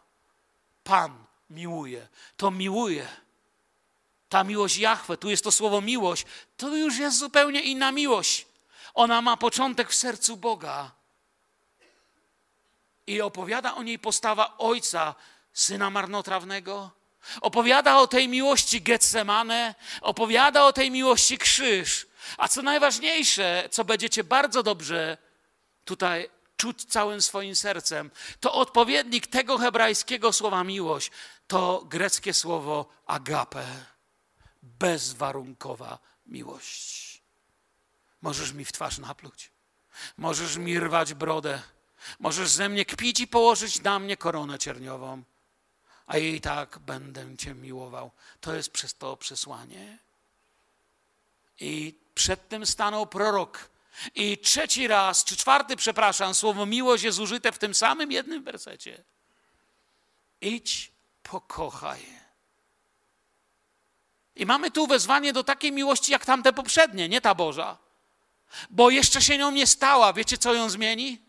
[0.84, 2.08] Pan miłuje.
[2.38, 3.08] To miłuje.
[4.30, 6.26] Ta miłość Jahwe, tu jest to słowo miłość,
[6.58, 8.48] to już jest zupełnie inna miłość.
[8.94, 10.92] Ona ma początek w sercu Boga.
[13.08, 15.16] I opowiada o niej postawa ojca,
[15.54, 16.92] syna marnotrawnego.
[17.42, 22.08] Opowiada o tej miłości Getsemane, opowiada o tej miłości krzyż.
[22.38, 25.18] A co najważniejsze, co będziecie bardzo dobrze
[25.86, 26.30] tutaj
[26.64, 28.12] czuć całym swoim sercem.
[28.40, 31.12] To odpowiednik tego hebrajskiego słowa miłość
[31.48, 33.68] to greckie słowo agape,
[34.62, 37.22] bezwarunkowa miłość.
[38.22, 39.52] Możesz mi w twarz napluć,
[40.18, 41.62] możesz mi rwać brodę,
[42.20, 45.24] możesz ze mnie kpić i położyć na mnie koronę cierniową,
[46.08, 48.12] a i tak będę Cię miłował.
[48.42, 49.98] To jest przez to przesłanie.
[51.60, 53.73] I przed tym stanął prorok
[54.16, 59.04] i trzeci raz, czy czwarty, przepraszam, słowo miłość jest użyte w tym samym jednym wersecie.
[60.42, 60.92] Idź,
[61.24, 62.06] pokochaj.
[64.36, 67.78] I mamy tu wezwanie do takiej miłości jak tamte poprzednie, nie ta Boża.
[68.70, 70.14] Bo jeszcze się nią nie stała.
[70.14, 71.22] Wiecie, co ją zmieni?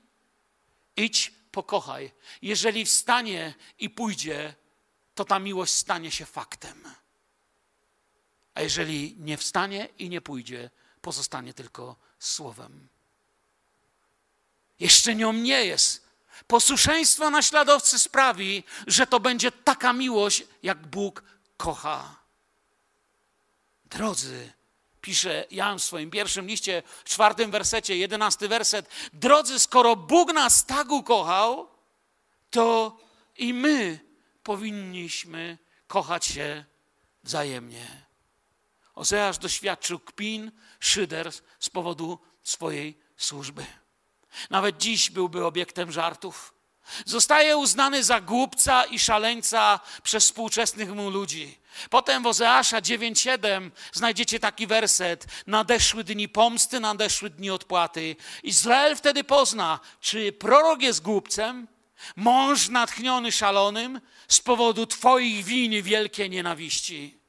[0.97, 2.13] Idź, pokochaj.
[2.43, 4.55] Jeżeli wstanie i pójdzie,
[5.15, 6.85] to ta miłość stanie się faktem.
[8.55, 11.97] A jeżeli nie wstanie i nie pójdzie, pozostanie tylko
[12.27, 12.89] słowem.
[14.81, 16.05] Jeszcze nią nie jest.
[16.47, 21.23] Posłuszeństwo naśladowcy sprawi, że to będzie taka miłość, jak Bóg
[21.57, 22.17] kocha.
[23.85, 24.53] Drodzy,
[25.01, 28.89] pisze Jan w swoim pierwszym liście, w czwartym wersecie, jedenasty werset.
[29.13, 31.69] Drodzy, skoro Bóg nas tak ukochał,
[32.51, 32.97] to
[33.37, 34.01] i my
[34.43, 36.65] powinniśmy kochać się
[37.23, 38.05] wzajemnie.
[38.95, 40.53] Ozeasz doświadczył kpin,
[40.85, 43.67] szyder z powodu swojej służby.
[44.51, 46.55] Nawet dziś byłby obiektem żartów.
[47.07, 51.59] Zostaje uznany za głupca i szaleńca przez współczesnych mu ludzi.
[51.91, 58.17] Potem w Ozeasza 9:7 znajdziecie taki werset: Nadeszły dni pomsty, nadeszły dni odpłaty.
[58.43, 61.69] Izrael wtedy pozna, czy prorok jest głupcem,
[62.17, 67.24] mąż natchniony szalonym z powodu Twoich win wielkiej nienawiści.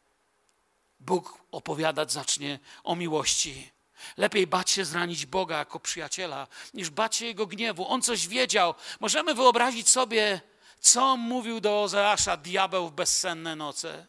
[1.06, 3.72] Bóg opowiadać zacznie o miłości.
[4.18, 7.88] Lepiej bać się zranić Boga jako przyjaciela, niż bać się Jego gniewu.
[7.88, 8.76] On coś wiedział.
[9.00, 10.42] Możemy wyobrazić sobie,
[10.80, 14.08] co mówił do Ozeasza diabeł w bezsenne noce.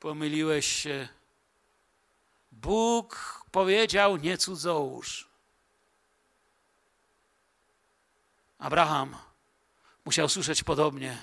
[0.00, 1.08] Pomyliłeś się.
[2.52, 5.28] Bóg powiedział, nie cudzołóż.
[8.58, 9.16] Abraham
[10.04, 11.18] musiał słyszeć podobnie.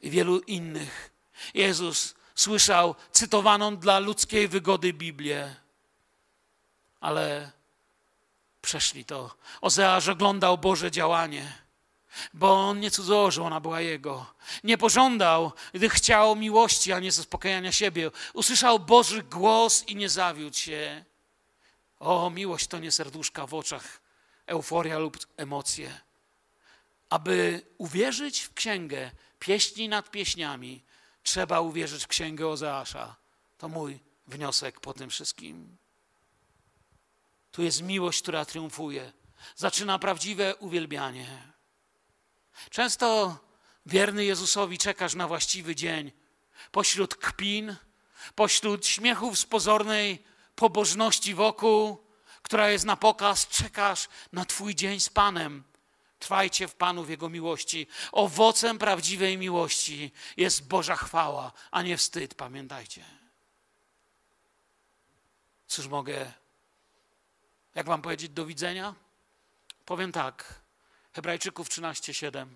[0.00, 1.09] I wielu innych.
[1.54, 5.54] Jezus słyszał cytowaną dla ludzkiej wygody Biblię,
[7.00, 7.52] ale
[8.62, 9.34] przeszli to.
[9.60, 11.52] Ozeasz oglądał Boże działanie,
[12.34, 14.26] bo on nie cudzołożył, ona była jego.
[14.64, 18.10] Nie pożądał, gdy chciał miłości, a nie zaspokajania siebie.
[18.32, 21.04] Usłyszał Boży głos i nie zawiódł się.
[22.00, 24.00] O, miłość to nie serduszka w oczach,
[24.46, 26.00] euforia lub emocje.
[27.10, 30.82] Aby uwierzyć w księgę pieśni nad pieśniami,
[31.22, 33.16] trzeba uwierzyć w księgę Ozeasza.
[33.58, 35.76] To mój wniosek po tym wszystkim.
[37.50, 39.12] Tu jest miłość, która triumfuje.
[39.56, 41.52] Zaczyna prawdziwe uwielbianie.
[42.70, 43.38] Często
[43.86, 46.12] wierny Jezusowi czekasz na właściwy dzień.
[46.70, 47.76] Pośród kpin,
[48.34, 52.06] pośród śmiechów z pozornej pobożności wokół,
[52.42, 55.64] która jest na pokaz, czekasz na Twój dzień z Panem.
[56.20, 57.86] Trwajcie w Panu w Jego miłości.
[58.12, 63.04] Owocem prawdziwej miłości jest Boża chwała, a nie wstyd, pamiętajcie.
[65.66, 66.32] Cóż mogę,
[67.74, 68.94] jak Wam powiedzieć, do widzenia?
[69.84, 70.60] Powiem tak,
[71.12, 72.46] Hebrajczyków 13:7.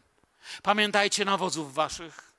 [0.63, 2.33] Pamiętajcie nawozów waszych,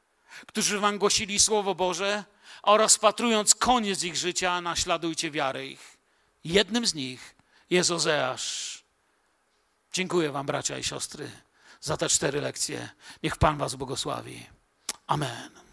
[0.47, 2.23] którzy wam głosili Słowo Boże,
[2.63, 5.97] a rozpatrując koniec ich życia, naśladujcie wiarę ich.
[6.43, 7.35] Jednym z nich
[7.69, 8.74] jest Ozeasz.
[9.95, 11.31] Dziękuję wam, bracia i siostry,
[11.81, 12.89] za te cztery lekcje.
[13.23, 14.45] Niech Pan was błogosławi.
[15.07, 15.64] Amen.